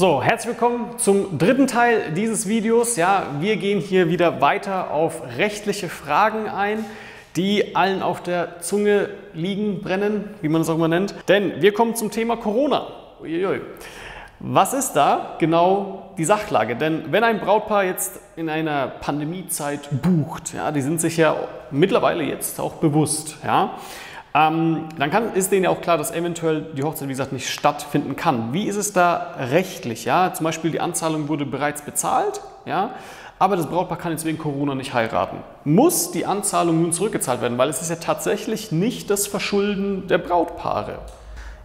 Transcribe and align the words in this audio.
So, 0.00 0.22
herzlich 0.22 0.54
willkommen 0.54 0.96
zum 0.96 1.36
dritten 1.36 1.66
Teil 1.66 2.12
dieses 2.16 2.48
Videos. 2.48 2.96
Ja, 2.96 3.26
wir 3.40 3.58
gehen 3.58 3.80
hier 3.80 4.08
wieder 4.08 4.40
weiter 4.40 4.92
auf 4.92 5.20
rechtliche 5.36 5.90
Fragen 5.90 6.48
ein, 6.48 6.86
die 7.36 7.76
allen 7.76 8.02
auf 8.02 8.22
der 8.22 8.62
Zunge 8.62 9.10
liegen, 9.34 9.82
brennen, 9.82 10.30
wie 10.40 10.48
man 10.48 10.62
es 10.62 10.70
auch 10.70 10.76
immer 10.76 10.88
nennt. 10.88 11.14
Denn 11.28 11.60
wir 11.60 11.74
kommen 11.74 11.96
zum 11.96 12.10
Thema 12.10 12.36
Corona. 12.38 12.86
Uiuiui. 13.20 13.60
Was 14.38 14.72
ist 14.72 14.94
da 14.94 15.36
genau 15.38 16.14
die 16.16 16.24
Sachlage? 16.24 16.76
Denn 16.76 17.12
wenn 17.12 17.22
ein 17.22 17.38
Brautpaar 17.38 17.84
jetzt 17.84 18.20
in 18.36 18.48
einer 18.48 18.86
Pandemiezeit 18.86 19.90
bucht, 20.00 20.54
ja, 20.54 20.72
die 20.72 20.80
sind 20.80 20.98
sich 21.02 21.18
ja 21.18 21.36
mittlerweile 21.70 22.24
jetzt 22.24 22.58
auch 22.58 22.76
bewusst, 22.76 23.36
ja, 23.44 23.74
ähm, 24.32 24.88
dann 24.98 25.10
kann, 25.10 25.34
ist 25.34 25.50
denen 25.50 25.64
ja 25.64 25.70
auch 25.70 25.80
klar, 25.80 25.98
dass 25.98 26.12
eventuell 26.12 26.62
die 26.76 26.82
Hochzeit, 26.82 27.08
wie 27.08 27.12
gesagt, 27.12 27.32
nicht 27.32 27.48
stattfinden 27.48 28.14
kann. 28.14 28.52
Wie 28.52 28.64
ist 28.66 28.76
es 28.76 28.92
da 28.92 29.34
rechtlich? 29.38 30.04
Ja? 30.04 30.32
Zum 30.32 30.44
Beispiel 30.44 30.70
die 30.70 30.80
Anzahlung 30.80 31.28
wurde 31.28 31.44
bereits 31.44 31.82
bezahlt, 31.82 32.40
ja? 32.64 32.90
aber 33.40 33.56
das 33.56 33.66
Brautpaar 33.66 33.98
kann 33.98 34.12
jetzt 34.12 34.24
wegen 34.24 34.38
Corona 34.38 34.74
nicht 34.74 34.94
heiraten. 34.94 35.38
Muss 35.64 36.12
die 36.12 36.26
Anzahlung 36.26 36.82
nun 36.82 36.92
zurückgezahlt 36.92 37.40
werden? 37.40 37.58
Weil 37.58 37.70
es 37.70 37.82
ist 37.82 37.90
ja 37.90 37.96
tatsächlich 37.96 38.70
nicht 38.70 39.10
das 39.10 39.26
Verschulden 39.26 40.06
der 40.06 40.18
Brautpaare. 40.18 40.98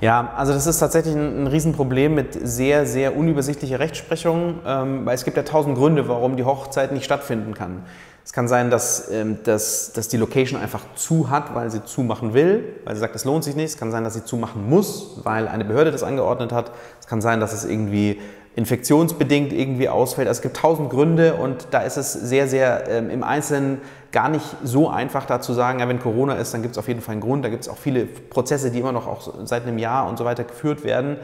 Ja, 0.01 0.33
also 0.35 0.51
das 0.51 0.67
ist 0.67 0.79
tatsächlich 0.79 1.15
ein, 1.15 1.43
ein 1.43 1.47
Riesenproblem 1.47 2.15
mit 2.15 2.33
sehr, 2.47 2.85
sehr 2.85 3.15
unübersichtlicher 3.15 3.79
Rechtsprechung, 3.79 4.59
ähm, 4.65 5.05
weil 5.05 5.15
es 5.15 5.23
gibt 5.23 5.37
ja 5.37 5.43
tausend 5.43 5.77
Gründe, 5.77 6.07
warum 6.07 6.35
die 6.35 6.43
Hochzeit 6.43 6.91
nicht 6.91 7.05
stattfinden 7.05 7.53
kann. 7.53 7.83
Es 8.25 8.33
kann 8.33 8.47
sein, 8.47 8.71
dass, 8.71 9.11
ähm, 9.11 9.37
dass, 9.43 9.93
dass 9.93 10.07
die 10.07 10.17
Location 10.17 10.59
einfach 10.59 10.81
zu 10.95 11.29
hat, 11.29 11.53
weil 11.53 11.69
sie 11.69 11.85
zumachen 11.85 12.33
will, 12.33 12.63
weil 12.83 12.95
sie 12.95 12.99
sagt, 12.99 13.15
es 13.15 13.23
lohnt 13.23 13.43
sich 13.43 13.55
nicht. 13.55 13.65
Es 13.65 13.77
kann 13.77 13.91
sein, 13.91 14.03
dass 14.03 14.15
sie 14.15 14.25
zumachen 14.25 14.67
muss, 14.67 15.19
weil 15.23 15.47
eine 15.47 15.63
Behörde 15.63 15.91
das 15.91 16.01
angeordnet 16.01 16.51
hat. 16.51 16.71
Es 16.99 17.05
kann 17.05 17.21
sein, 17.21 17.39
dass 17.39 17.53
es 17.53 17.65
irgendwie 17.65 18.19
infektionsbedingt 18.55 19.53
irgendwie 19.53 19.89
ausfällt. 19.89 20.27
Also 20.27 20.39
es 20.39 20.41
gibt 20.41 20.57
tausend 20.57 20.89
Gründe 20.89 21.35
und 21.35 21.67
da 21.69 21.81
ist 21.81 21.97
es 21.97 22.13
sehr, 22.13 22.47
sehr 22.47 22.89
ähm, 22.89 23.11
im 23.11 23.21
Einzelnen 23.21 23.79
gar 24.11 24.29
nicht 24.29 24.45
so 24.63 24.89
einfach 24.89 25.27
da 25.27 25.39
zu 25.39 25.53
sagen, 25.53 25.79
ja, 25.79 25.87
wenn 25.87 25.99
Corona 25.99 26.33
ist, 26.33 26.51
dann 26.51 26.63
gibt 26.63 26.71
es 26.71 26.77
auf 26.79 26.87
jeden 26.87 27.01
Fall 27.01 27.13
einen 27.13 27.21
Grund. 27.21 27.45
Da 27.45 27.49
gibt 27.49 27.61
es 27.61 27.69
auch 27.69 27.77
viele 27.77 28.05
Prozesse, 28.05 28.71
die 28.71 28.79
immer 28.79 28.93
noch 28.93 29.05
auch 29.05 29.33
seit 29.43 29.67
einem 29.67 29.77
Jahr 29.77 30.07
und 30.09 30.17
so 30.17 30.25
weiter 30.25 30.45
geführt 30.45 30.83
werden. 30.83 31.17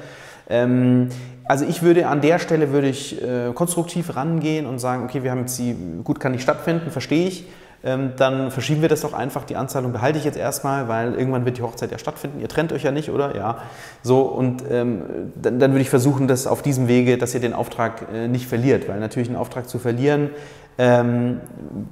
Ähm, 0.52 1.10
also 1.46 1.66
ich 1.66 1.82
würde 1.82 2.08
an 2.08 2.22
der 2.22 2.40
Stelle 2.40 2.72
würde 2.72 2.88
ich 2.88 3.22
äh, 3.22 3.52
konstruktiv 3.54 4.16
rangehen 4.16 4.66
und 4.66 4.80
sagen, 4.80 5.04
okay, 5.04 5.24
wir 5.24 5.32
haben 5.32 5.42
jetzt 5.42 5.58
die, 5.58 5.76
gut 6.04 6.20
kann 6.20 6.32
nicht 6.32 6.44
stattfinden, 6.44 6.92
verstehe 6.92 7.28
ich. 7.28 7.46
Ähm, 7.84 8.12
dann 8.16 8.52
verschieben 8.52 8.82
wir 8.82 8.90
das 8.90 9.02
doch 9.02 9.14
einfach. 9.14 9.44
Die 9.44 9.56
Anzahlung 9.56 9.92
behalte 9.92 10.20
ich 10.20 10.24
jetzt 10.24 10.38
erstmal, 10.38 10.88
weil 10.88 11.16
irgendwann 11.16 11.46
wird 11.46 11.58
die 11.58 11.64
Hochzeit 11.64 11.92
ja 11.92 11.98
stattfinden. 11.98 12.40
Ihr 12.40 12.48
trennt 12.48 12.72
euch 12.74 12.84
ja 12.84 12.92
nicht, 12.92 13.10
oder? 13.10 13.36
Ja. 13.36 13.58
So, 14.04 14.22
und 14.22 14.64
ähm, 14.70 15.02
dann, 15.36 15.60
dann, 15.60 15.72
würde 15.72 15.82
ich 15.82 15.90
versuchen, 15.90 16.28
dass 16.28 16.46
auf 16.46 16.62
diesem 16.62 16.88
Wege, 16.88 17.18
dass 17.18 17.34
ihr 17.34 17.40
den 17.40 17.54
Auftrag 17.54 18.04
äh, 18.14 18.28
nicht 18.28 18.46
verliert, 18.46 18.88
weil 18.88 19.00
natürlich 19.00 19.30
einen 19.30 19.38
Auftrag 19.38 19.68
zu 19.68 19.80
verlieren, 19.80 20.30
ähm, 20.78 21.42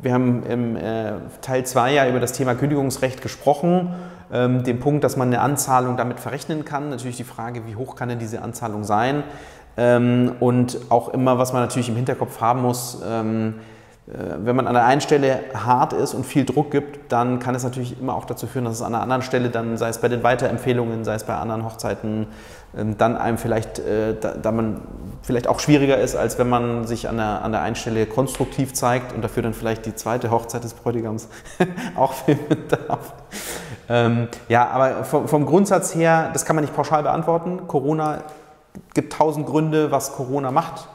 wir 0.01 0.13
haben 0.13 0.43
im 0.43 0.75
äh, 0.75 1.13
Teil 1.41 1.65
2 1.65 1.93
ja 1.93 2.07
über 2.07 2.19
das 2.19 2.33
Thema 2.33 2.55
Kündigungsrecht 2.55 3.21
gesprochen 3.21 3.93
ähm, 4.31 4.63
den 4.63 4.79
Punkt, 4.79 5.03
dass 5.03 5.17
man 5.17 5.29
eine 5.29 5.41
Anzahlung 5.41 5.97
damit 5.97 6.19
verrechnen 6.19 6.65
kann. 6.65 6.89
Natürlich 6.89 7.17
die 7.17 7.23
Frage, 7.23 7.65
wie 7.67 7.75
hoch 7.75 7.95
kann 7.95 8.09
denn 8.09 8.19
diese 8.19 8.41
Anzahlung 8.41 8.83
sein? 8.83 9.23
Ähm, 9.77 10.33
und 10.39 10.77
auch 10.89 11.09
immer, 11.09 11.37
was 11.37 11.53
man 11.53 11.61
natürlich 11.61 11.89
im 11.89 11.95
Hinterkopf 11.95 12.41
haben 12.41 12.61
muss, 12.61 13.01
ähm, 13.07 13.55
äh, 14.09 14.13
wenn 14.43 14.55
man 14.55 14.67
an 14.67 14.73
der 14.73 14.85
einen 14.85 15.01
Stelle 15.01 15.39
hart 15.53 15.93
ist 15.93 16.13
und 16.13 16.25
viel 16.25 16.43
Druck 16.43 16.71
gibt, 16.71 17.11
dann 17.11 17.39
kann 17.39 17.53
es 17.53 17.63
natürlich 17.63 17.99
immer 17.99 18.15
auch 18.15 18.25
dazu 18.25 18.47
führen, 18.47 18.65
dass 18.65 18.75
es 18.75 18.81
an 18.81 18.91
der 18.91 19.01
anderen 19.01 19.21
Stelle 19.21 19.49
dann, 19.49 19.77
sei 19.77 19.89
es 19.89 19.99
bei 19.99 20.07
den 20.07 20.23
Weiterempfehlungen, 20.23 21.03
sei 21.03 21.13
es 21.13 21.23
bei 21.23 21.35
anderen 21.35 21.63
Hochzeiten, 21.63 22.27
ähm, 22.77 22.97
dann 22.97 23.15
einem 23.15 23.37
vielleicht, 23.37 23.79
äh, 23.79 24.15
da, 24.19 24.31
da, 24.31 24.51
man 24.51 24.81
vielleicht 25.21 25.47
auch 25.47 25.59
schwieriger 25.59 25.97
ist, 25.97 26.15
als 26.15 26.39
wenn 26.39 26.49
man 26.49 26.87
sich 26.87 27.07
an 27.07 27.17
der, 27.17 27.43
an 27.43 27.51
der 27.51 27.61
einen 27.61 27.75
Stelle 27.75 28.05
konstruktiv 28.05 28.73
zeigt 28.73 29.13
und 29.13 29.23
dafür 29.23 29.43
dann 29.43 29.53
vielleicht 29.53 29.85
die 29.85 29.95
zweite 29.95 30.31
Hochzeit 30.31 30.63
des 30.63 30.73
Bräutigams 30.73 31.29
auch 31.95 32.13
filmen 32.13 32.67
darf. 32.67 33.13
Ähm, 33.89 34.27
ja, 34.47 34.67
aber 34.69 35.03
vom, 35.03 35.27
vom, 35.27 35.45
Grundsatz 35.45 35.95
her, 35.95 36.29
das 36.31 36.45
kann 36.45 36.55
man 36.55 36.63
nicht 36.63 36.75
pauschal 36.75 37.03
beantworten. 37.03 37.67
Corona 37.67 38.23
gibt 38.93 39.13
tausend 39.13 39.47
Gründe, 39.47 39.91
was 39.91 40.13
Corona 40.13 40.51
macht. 40.51 40.87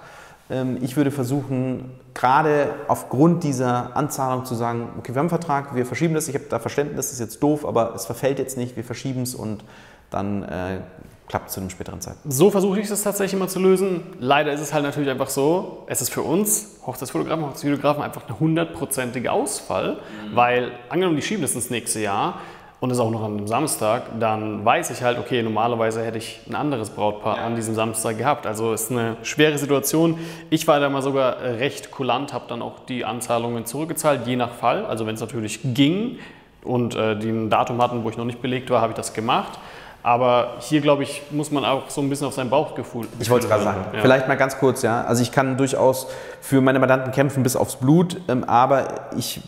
Ähm, 0.49 0.79
ich 0.81 0.97
würde 0.97 1.11
versuchen, 1.11 1.91
gerade 2.15 2.69
aufgrund 2.87 3.43
dieser 3.43 3.97
Anzahlung 3.97 4.45
zu 4.45 4.55
sagen, 4.55 4.91
okay, 4.99 5.13
wir 5.13 5.19
haben 5.19 5.25
einen 5.25 5.29
Vertrag, 5.31 5.75
wir 5.75 5.87
verschieben 5.87 6.15
das, 6.15 6.29
ich 6.29 6.35
habe 6.35 6.47
da 6.49 6.59
Verständnis, 6.59 7.07
das 7.07 7.13
ist 7.13 7.21
jetzt 7.21 7.43
doof, 7.43 7.67
aber 7.67 7.95
es 7.95 8.07
verfällt 8.07 8.39
jetzt 8.39 8.57
nicht, 8.57 8.77
wir 8.77 8.85
verschieben 8.85 9.23
es 9.23 9.35
und 9.35 9.65
dann 10.11 10.45
äh, 10.45 10.79
klappt 11.27 11.51
zu 11.51 11.61
einem 11.61 11.71
späteren 11.71 12.01
Zeitpunkt. 12.01 12.33
So 12.33 12.51
versuche 12.51 12.79
ich 12.79 12.89
das 12.89 13.03
tatsächlich 13.03 13.35
immer 13.35 13.49
zu 13.49 13.59
lösen. 13.59 14.03
Leider 14.21 14.53
ist 14.53 14.61
es 14.61 14.73
halt 14.73 14.85
natürlich 14.85 15.11
einfach 15.11 15.31
so, 15.31 15.85
es 15.87 16.03
ist 16.03 16.13
für 16.13 16.23
uns 16.23 16.77
Hochzeitsfotografen, 16.87 17.45
Hochzeitsvideografen 17.47 18.03
einfach 18.03 18.29
ein 18.29 18.39
hundertprozentiger 18.39 19.33
Ausfall, 19.33 19.95
mhm. 19.95 20.37
weil 20.37 20.73
angenommen, 20.91 21.17
die 21.17 21.23
schieben 21.23 21.43
das 21.43 21.55
ins 21.55 21.71
nächste 21.71 22.01
Jahr, 22.01 22.41
und 22.81 22.91
es 22.91 22.99
auch 22.99 23.11
noch 23.11 23.23
an 23.23 23.39
einem 23.39 23.47
Samstag, 23.47 24.19
dann 24.21 24.65
weiß 24.65 24.91
ich 24.91 25.03
halt, 25.03 25.19
okay, 25.19 25.43
normalerweise 25.43 26.05
hätte 26.05 26.19
ich 26.19 26.41
ein 26.49 26.55
anderes 26.55 26.91
Brautpaar 26.91 27.39
ja. 27.39 27.45
an 27.45 27.57
diesem 27.57 27.75
Samstag 27.75 28.19
gehabt. 28.19 28.47
Also 28.47 28.73
es 28.73 28.85
ist 28.85 28.91
eine 28.91 29.17
schwere 29.23 29.57
Situation. 29.57 30.19
Ich 30.51 30.67
war 30.67 30.81
da 30.81 30.91
mal 30.91 31.01
sogar 31.01 31.41
recht 31.41 31.91
kulant, 31.91 32.33
habe 32.33 32.45
dann 32.49 32.61
auch 32.61 32.81
die 32.81 33.05
Anzahlungen 33.05 33.65
zurückgezahlt, 33.65 34.27
je 34.27 34.37
nach 34.37 34.53
Fall. 34.53 34.85
Also 34.85 35.07
wenn 35.07 35.15
es 35.15 35.21
natürlich 35.21 35.61
ging 35.63 36.19
und 36.63 36.95
äh, 36.95 37.17
die 37.19 37.31
ein 37.31 37.49
Datum 37.49 37.81
hatten, 37.81 38.05
wo 38.05 38.11
ich 38.11 38.17
noch 38.17 38.25
nicht 38.25 38.43
belegt 38.43 38.69
war, 38.71 38.81
habe 38.81 38.93
ich 38.93 38.97
das 38.97 39.15
gemacht. 39.15 39.59
Aber 40.07 40.57
hier, 40.61 40.83
glaube 40.83 41.03
ich, 41.03 41.23
muss 41.31 41.51
man 41.51 41.65
auch 41.65 41.89
so 41.89 42.03
ein 42.03 42.11
bisschen 42.11 42.27
auf 42.27 42.35
sein 42.35 42.51
Bauchgefühl. 42.51 43.09
Ich 43.21 43.31
wollte 43.31 43.47
es 43.47 43.51
gerade 43.51 43.65
sagen. 43.65 43.87
Ja. 43.95 44.03
Vielleicht 44.03 44.29
mal 44.29 44.35
ganz 44.35 44.59
kurz, 44.59 44.83
ja. 44.83 45.03
Also 45.03 45.23
ich 45.23 45.33
kann 45.33 45.57
durchaus 45.57 46.09
für 46.43 46.61
meine 46.61 46.79
Mandanten 46.79 47.11
kämpfen 47.11 47.43
bis 47.43 47.57
aufs 47.57 47.77
Blut, 47.77 48.21
ähm, 48.29 48.45
aber 48.45 48.87
ich 49.17 49.41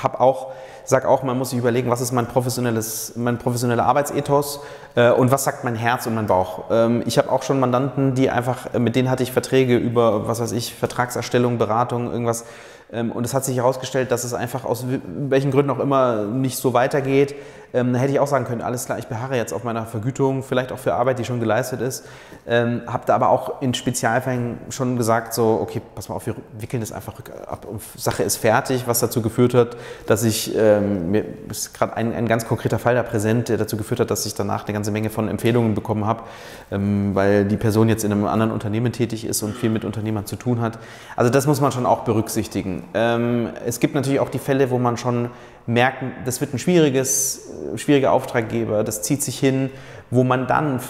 habe 0.00 0.20
auch, 0.20 0.52
sage 0.84 1.08
auch, 1.08 1.24
man 1.24 1.36
muss 1.36 1.50
sich 1.50 1.58
überlegen, 1.58 1.90
was 1.90 2.00
ist 2.00 2.12
mein 2.12 2.28
professionelles, 2.28 3.14
mein 3.16 3.38
professioneller 3.38 3.84
Arbeitsethos 3.84 4.60
äh, 4.94 5.10
und 5.10 5.32
was 5.32 5.42
sagt 5.42 5.64
mein 5.64 5.74
Herz 5.74 6.06
und 6.06 6.14
mein 6.14 6.28
Bauch. 6.28 6.66
Ähm, 6.70 7.02
ich 7.04 7.18
habe 7.18 7.32
auch 7.32 7.42
schon 7.42 7.58
Mandanten, 7.58 8.14
die 8.14 8.30
einfach, 8.30 8.72
mit 8.78 8.94
denen 8.94 9.10
hatte 9.10 9.24
ich 9.24 9.32
Verträge 9.32 9.76
über, 9.76 10.28
was 10.28 10.40
weiß 10.40 10.52
ich, 10.52 10.72
Vertragserstellung, 10.72 11.58
Beratung, 11.58 12.12
irgendwas. 12.12 12.44
Ähm, 12.92 13.10
und 13.10 13.24
es 13.24 13.34
hat 13.34 13.44
sich 13.44 13.56
herausgestellt, 13.56 14.12
dass 14.12 14.22
es 14.22 14.32
einfach 14.32 14.64
aus 14.64 14.84
welchen 14.86 15.50
Gründen 15.50 15.70
auch 15.72 15.80
immer 15.80 16.22
nicht 16.22 16.56
so 16.56 16.72
weitergeht 16.72 17.34
ähm, 17.74 17.94
hätte 17.94 18.12
ich 18.12 18.20
auch 18.20 18.26
sagen 18.26 18.44
können, 18.44 18.60
alles 18.62 18.86
klar, 18.86 18.98
ich 18.98 19.06
beharre 19.06 19.36
jetzt 19.36 19.52
auf 19.52 19.64
meiner 19.64 19.86
Vergütung, 19.86 20.42
vielleicht 20.42 20.72
auch 20.72 20.78
für 20.78 20.94
Arbeit, 20.94 21.18
die 21.18 21.24
schon 21.24 21.40
geleistet 21.40 21.80
ist. 21.80 22.04
Ähm, 22.46 22.82
habe 22.86 23.04
da 23.06 23.14
aber 23.14 23.30
auch 23.30 23.62
in 23.62 23.74
Spezialfällen 23.74 24.58
schon 24.70 24.96
gesagt, 24.96 25.34
so, 25.34 25.58
okay, 25.60 25.80
pass 25.94 26.08
mal 26.08 26.16
auf, 26.16 26.26
wir 26.26 26.34
wickeln 26.58 26.80
das 26.80 26.92
einfach 26.92 27.14
ab 27.46 27.66
und 27.66 27.80
Sache 27.96 28.22
ist 28.22 28.36
fertig, 28.36 28.86
was 28.86 29.00
dazu 29.00 29.22
geführt 29.22 29.54
hat, 29.54 29.76
dass 30.06 30.24
ich, 30.24 30.56
ähm, 30.56 31.10
mir 31.10 31.24
ist 31.48 31.74
gerade 31.74 31.96
ein, 31.96 32.14
ein 32.14 32.26
ganz 32.26 32.46
konkreter 32.46 32.78
Fall 32.78 32.94
da 32.94 33.02
präsent, 33.02 33.48
der 33.48 33.56
dazu 33.56 33.76
geführt 33.76 34.00
hat, 34.00 34.10
dass 34.10 34.26
ich 34.26 34.34
danach 34.34 34.64
eine 34.64 34.72
ganze 34.72 34.90
Menge 34.90 35.10
von 35.10 35.28
Empfehlungen 35.28 35.74
bekommen 35.74 36.06
habe, 36.06 36.22
ähm, 36.70 37.14
weil 37.14 37.44
die 37.44 37.56
Person 37.56 37.88
jetzt 37.88 38.04
in 38.04 38.12
einem 38.12 38.26
anderen 38.26 38.52
Unternehmen 38.52 38.92
tätig 38.92 39.24
ist 39.24 39.42
und 39.42 39.54
viel 39.54 39.70
mit 39.70 39.84
Unternehmern 39.84 40.26
zu 40.26 40.36
tun 40.36 40.60
hat. 40.60 40.78
Also 41.16 41.30
das 41.30 41.46
muss 41.46 41.60
man 41.60 41.72
schon 41.72 41.86
auch 41.86 42.00
berücksichtigen. 42.00 42.84
Ähm, 42.94 43.50
es 43.64 43.80
gibt 43.80 43.94
natürlich 43.94 44.20
auch 44.20 44.28
die 44.28 44.38
Fälle, 44.38 44.70
wo 44.70 44.78
man 44.78 44.96
schon 44.96 45.30
merkt, 45.66 46.02
das 46.24 46.40
wird 46.40 46.54
ein 46.54 46.58
schwieriges 46.58 47.52
schwieriger 47.76 48.12
Auftraggeber, 48.12 48.84
das 48.84 49.02
zieht 49.02 49.22
sich 49.22 49.38
hin, 49.38 49.70
wo 50.10 50.24
man 50.24 50.46
dann 50.46 50.80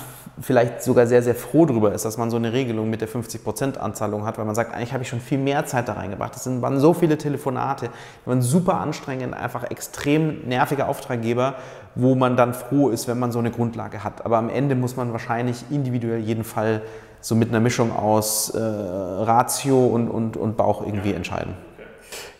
vielleicht 0.41 0.83
sogar 0.83 1.07
sehr, 1.07 1.23
sehr 1.23 1.35
froh 1.35 1.67
darüber 1.67 1.93
ist, 1.93 2.05
dass 2.05 2.17
man 2.17 2.31
so 2.31 2.37
eine 2.37 2.53
Regelung 2.53 2.89
mit 2.89 3.03
der 3.03 3.09
50% 3.09 3.77
Anzahlung 3.77 4.25
hat, 4.25 4.39
weil 4.39 4.47
man 4.47 4.55
sagt, 4.55 4.75
eigentlich 4.75 4.93
habe 4.93 5.03
ich 5.03 5.09
schon 5.09 5.21
viel 5.21 5.39
mehr 5.39 5.67
Zeit 5.67 5.89
da 5.89 5.93
reingebracht. 5.93 6.35
Das 6.35 6.47
waren 6.63 6.81
so 6.81 6.95
viele 6.95 7.19
Telefonate, 7.19 7.91
waren 8.25 8.41
super 8.41 8.79
anstrengend, 8.79 9.35
einfach 9.35 9.71
extrem 9.71 10.49
nerviger 10.49 10.89
Auftraggeber, 10.89 11.57
wo 11.95 12.15
man 12.15 12.37
dann 12.37 12.55
froh 12.55 12.89
ist, 12.89 13.09
wenn 13.09 13.19
man 13.19 13.31
so 13.31 13.41
eine 13.41 13.51
Grundlage 13.51 14.03
hat. 14.03 14.25
Aber 14.25 14.39
am 14.39 14.49
Ende 14.49 14.75
muss 14.75 14.97
man 14.97 15.13
wahrscheinlich 15.13 15.65
individuell 15.71 16.21
jeden 16.21 16.45
Fall 16.45 16.81
so 17.21 17.35
mit 17.35 17.51
einer 17.51 17.61
Mischung 17.61 17.95
aus 17.95 18.51
äh, 18.51 18.59
Ratio 18.59 19.87
und, 19.87 20.09
und, 20.09 20.37
und 20.37 20.57
Bauch 20.57 20.85
irgendwie 20.85 21.13
entscheiden. 21.13 21.55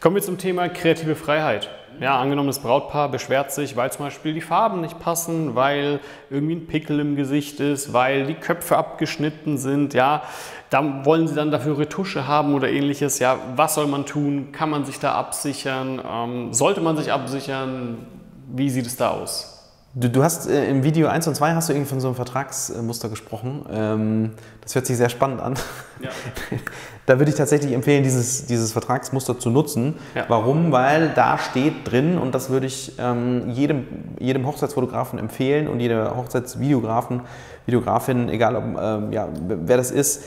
Kommen 0.01 0.17
wir 0.17 0.23
zum 0.23 0.39
Thema 0.39 0.69
kreative 0.71 1.15
Freiheit 1.15 1.69
ja, 2.01 2.19
angenommen, 2.19 2.49
das 2.49 2.61
Brautpaar 2.61 3.09
beschwert 3.09 3.53
sich, 3.53 3.77
weil 3.77 3.93
zum 3.93 4.07
Beispiel 4.07 4.35
die 4.35 4.41
Farben 4.41 4.81
nicht 4.81 4.99
passen, 4.99 5.55
weil 5.55 6.01
irgendwie 6.31 6.57
ein 6.57 6.67
Pickel 6.67 7.01
im 7.01 7.17
Gesicht 7.17 7.61
ist, 7.61 7.93
weil 7.93 8.27
die 8.27 8.35
Köpfe 8.35 8.77
abgeschnitten 8.77 9.59
sind, 9.59 9.95
ja, 9.95 10.23
da 10.71 11.05
wollen 11.05 11.29
sie 11.29 11.35
dann 11.35 11.51
dafür 11.51 11.79
Retusche 11.79 12.27
haben 12.27 12.55
oder 12.55 12.71
ähnliches. 12.71 13.19
Ja, 13.19 13.39
was 13.57 13.75
soll 13.75 13.87
man 13.87 14.07
tun? 14.07 14.53
Kann 14.53 14.71
man 14.71 14.87
sich 14.87 14.99
da 14.99 15.15
absichern? 15.15 16.01
Ähm, 16.11 16.55
sollte 16.55 16.81
man 16.81 16.97
sich 16.97 17.13
absichern? 17.13 18.07
Wie 18.51 18.71
sieht 18.71 18.87
es 18.87 18.97
da 18.97 19.11
aus? 19.11 19.52
Du, 19.95 20.09
du, 20.09 20.23
hast 20.23 20.49
äh, 20.49 20.71
im 20.71 20.85
Video 20.85 21.09
1 21.09 21.29
und 21.29 21.35
2 21.35 21.53
hast 21.53 21.69
du 21.69 21.75
irgendwie 21.75 21.91
von 21.91 22.01
so 22.01 22.09
einem 22.09 22.15
Vertragsmuster 22.15 23.11
gesprochen. 23.11 23.67
Ähm, 23.71 24.31
das 24.63 24.75
hört 24.75 24.87
sich 24.87 24.97
sehr 24.97 25.11
spannend 25.11 25.43
an. 25.43 25.55
Ja. 26.01 26.09
da 27.07 27.19
würde 27.19 27.31
ich 27.31 27.37
tatsächlich 27.37 27.73
empfehlen, 27.73 28.03
dieses, 28.03 28.47
dieses 28.47 28.73
Vertragsmuster 28.73 29.39
zu 29.39 29.51
nutzen. 29.51 29.97
Ja. 30.15 30.25
Warum? 30.29 30.73
Weil 30.73 31.11
da 31.11 31.37
steht 31.37 31.91
drin, 31.91 32.17
und 32.17 32.35
das 32.35 32.49
würde 32.49 32.69
ich 32.69 32.95
ähm, 32.99 33.51
jedem, 33.51 33.87
jedem 34.19 34.47
Hochzeitsfotografen 34.47 35.19
empfehlen 35.19 35.69
und 35.69 35.79
jeder 35.79 36.17
Hochzeitsvideografen, 36.17 37.21
Videografin, 37.67 38.31
egal 38.31 38.57
ob, 38.57 38.65
ähm, 38.81 39.13
ja, 39.13 39.29
wer 39.47 39.77
das 39.77 39.91
ist, 39.91 40.25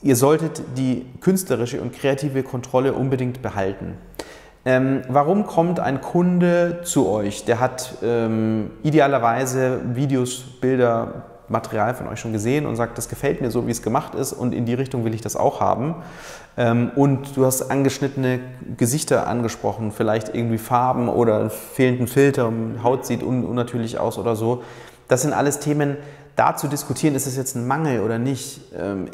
ihr 0.00 0.16
solltet 0.16 0.62
die 0.78 1.04
künstlerische 1.20 1.82
und 1.82 1.92
kreative 1.92 2.42
Kontrolle 2.42 2.94
unbedingt 2.94 3.42
behalten. 3.42 3.98
Ähm, 4.64 5.02
warum 5.08 5.46
kommt 5.46 5.80
ein 5.80 6.00
Kunde 6.00 6.80
zu 6.84 7.08
euch? 7.08 7.44
Der 7.44 7.58
hat 7.58 7.94
ähm, 8.02 8.70
idealerweise 8.82 9.80
Videos, 9.94 10.44
Bilder, 10.60 11.24
Material 11.48 11.94
von 11.94 12.06
euch 12.08 12.20
schon 12.20 12.32
gesehen 12.32 12.64
und 12.66 12.76
sagt, 12.76 12.96
das 12.96 13.08
gefällt 13.08 13.40
mir 13.40 13.50
so, 13.50 13.66
wie 13.66 13.72
es 13.72 13.82
gemacht 13.82 14.14
ist 14.14 14.32
und 14.32 14.54
in 14.54 14.64
die 14.64 14.74
Richtung 14.74 15.04
will 15.04 15.14
ich 15.14 15.20
das 15.20 15.36
auch 15.36 15.60
haben. 15.60 15.96
Ähm, 16.56 16.92
und 16.94 17.36
du 17.36 17.44
hast 17.44 17.70
angeschnittene 17.70 18.40
Gesichter 18.76 19.26
angesprochen, 19.26 19.90
vielleicht 19.90 20.34
irgendwie 20.34 20.58
Farben 20.58 21.08
oder 21.08 21.50
fehlenden 21.50 22.06
Filter, 22.06 22.52
Haut 22.82 23.04
sieht 23.04 23.22
un 23.22 23.44
unnatürlich 23.44 23.98
aus 23.98 24.16
oder 24.16 24.36
so. 24.36 24.62
Das 25.08 25.22
sind 25.22 25.32
alles 25.32 25.58
Themen, 25.58 25.96
da 26.36 26.56
zu 26.56 26.68
diskutieren, 26.68 27.14
ist 27.14 27.26
es 27.26 27.36
jetzt 27.36 27.56
ein 27.56 27.66
Mangel 27.66 28.00
oder 28.00 28.18
nicht, 28.18 28.60
ähm, 28.78 29.08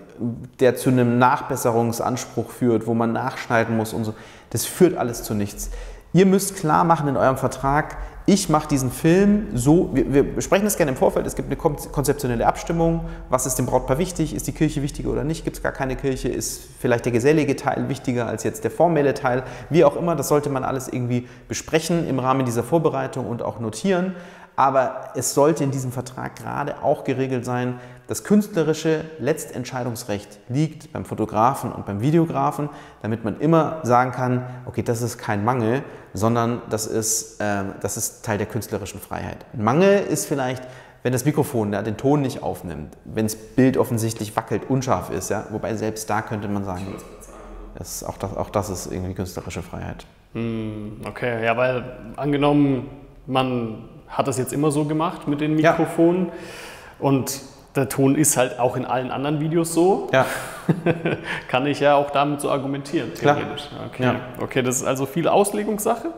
der 0.61 0.77
zu 0.77 0.91
einem 0.91 1.19
Nachbesserungsanspruch 1.19 2.50
führt, 2.50 2.87
wo 2.87 2.95
man 2.95 3.12
nachschneiden 3.12 3.77
muss 3.77 3.93
und 3.93 4.05
so, 4.05 4.15
das 4.50 4.65
führt 4.65 4.97
alles 4.97 5.23
zu 5.23 5.35
nichts. 5.35 5.71
Ihr 6.12 6.27
müsst 6.27 6.56
klar 6.56 6.85
machen 6.85 7.09
in 7.09 7.17
eurem 7.17 7.37
Vertrag, 7.37 7.99
ich 8.25 8.50
mache 8.50 8.69
diesen 8.69 8.91
Film 8.91 9.47
so, 9.55 9.89
wir, 9.95 10.12
wir 10.12 10.23
besprechen 10.23 10.67
das 10.67 10.77
gerne 10.77 10.91
im 10.91 10.99
Vorfeld, 10.99 11.27
es 11.27 11.35
gibt 11.35 11.49
eine 11.49 11.56
konzeptionelle 11.56 12.47
Abstimmung, 12.47 13.06
was 13.31 13.47
ist 13.47 13.55
dem 13.55 13.65
Brautpaar 13.65 13.97
wichtig, 13.97 14.35
ist 14.35 14.47
die 14.47 14.53
Kirche 14.53 14.83
wichtiger 14.83 15.09
oder 15.09 15.25
nicht, 15.25 15.45
gibt 15.45 15.56
es 15.56 15.62
gar 15.62 15.73
keine 15.73 15.97
Kirche, 15.97 16.29
ist 16.29 16.61
vielleicht 16.79 17.06
der 17.06 17.12
gesellige 17.12 17.56
Teil 17.56 17.89
wichtiger 17.89 18.27
als 18.27 18.45
jetzt 18.45 18.65
der 18.65 18.71
formelle 18.71 19.15
Teil, 19.15 19.45
wie 19.71 19.83
auch 19.83 19.97
immer, 19.97 20.15
das 20.15 20.29
sollte 20.29 20.50
man 20.50 20.62
alles 20.62 20.89
irgendwie 20.89 21.27
besprechen 21.49 22.06
im 22.06 22.19
Rahmen 22.19 22.45
dieser 22.45 22.62
Vorbereitung 22.62 23.27
und 23.27 23.43
auch 23.43 23.61
notieren. 23.61 24.15
Aber 24.58 25.10
es 25.14 25.34
sollte 25.34 25.62
in 25.62 25.70
diesem 25.70 25.93
Vertrag 25.93 26.34
gerade 26.34 26.82
auch 26.82 27.05
geregelt 27.05 27.44
sein, 27.44 27.78
das 28.08 28.25
künstlerische 28.25 29.05
Letztentscheidungsrecht 29.20 30.40
liegt 30.49 30.93
beim 30.93 31.05
Fotografen 31.05 31.70
und 31.70 31.87
beim 31.87 32.00
Videografen, 32.00 32.69
damit 33.00 33.22
man 33.22 33.38
immer 33.38 33.78
sagen 33.84 34.10
kann, 34.10 34.44
okay, 34.66 34.82
das 34.82 35.00
ist 35.00 35.16
kein 35.16 35.44
Mangel, 35.44 35.84
sondern 36.12 36.60
das 36.70 36.88
ist, 36.88 37.40
äh, 37.40 37.66
das 37.81 37.96
ist 37.96 38.25
Teil 38.25 38.37
der 38.37 38.49
künstlerischen 38.49 38.99
Freiheit. 38.99 39.46
Ein 39.55 39.62
Mangel 39.62 40.00
ist 40.00 40.26
vielleicht, 40.26 40.64
wenn 41.04 41.12
das 41.12 41.25
Mikrofon 41.25 41.72
ja, 41.72 41.82
den 41.82 41.96
Ton 41.96 42.22
nicht 42.22 42.43
aufnimmt, 42.43 42.96
wenn 43.04 43.26
das 43.26 43.37
Bild 43.37 43.76
offensichtlich 43.76 44.34
wackelt, 44.34 44.69
unscharf 44.69 45.11
ist, 45.11 45.31
ja, 45.31 45.46
wobei 45.50 45.76
selbst 45.76 46.11
da 46.11 46.20
könnte 46.20 46.49
man 46.49 46.64
sagen, 46.64 46.96
das, 47.76 48.02
auch, 48.02 48.16
das, 48.16 48.37
auch 48.37 48.50
das 48.50 48.70
ist 48.70 48.90
irgendwie 48.90 49.14
künstlerische 49.14 49.62
Freiheit. 49.62 50.04
Hm, 50.32 51.02
okay, 51.06 51.44
ja, 51.44 51.56
weil 51.56 51.84
angenommen, 52.16 52.90
man 53.28 53.84
hat 54.08 54.28
das 54.28 54.38
jetzt 54.38 54.52
immer 54.52 54.70
so 54.70 54.84
gemacht 54.84 55.28
mit 55.28 55.40
den 55.40 55.55
Mikrofonen. 55.55 56.26
Ja. 56.26 56.32
Und 57.00 57.40
der 57.76 57.88
Ton 57.88 58.16
ist 58.16 58.37
halt 58.37 58.58
auch 58.58 58.76
in 58.76 58.84
allen 58.84 59.10
anderen 59.10 59.40
Videos 59.40 59.72
so. 59.72 60.08
Ja. 60.12 60.26
Kann 61.49 61.66
ich 61.66 61.81
ja 61.81 61.94
auch 61.94 62.10
damit 62.10 62.40
so 62.40 62.50
argumentieren, 62.50 63.14
theoretisch. 63.14 63.69
Okay. 63.88 64.02
Ja. 64.02 64.14
okay, 64.40 64.62
das 64.62 64.76
ist 64.76 64.84
also 64.84 65.06
viel 65.06 65.28
Auslegungssache. 65.28 66.08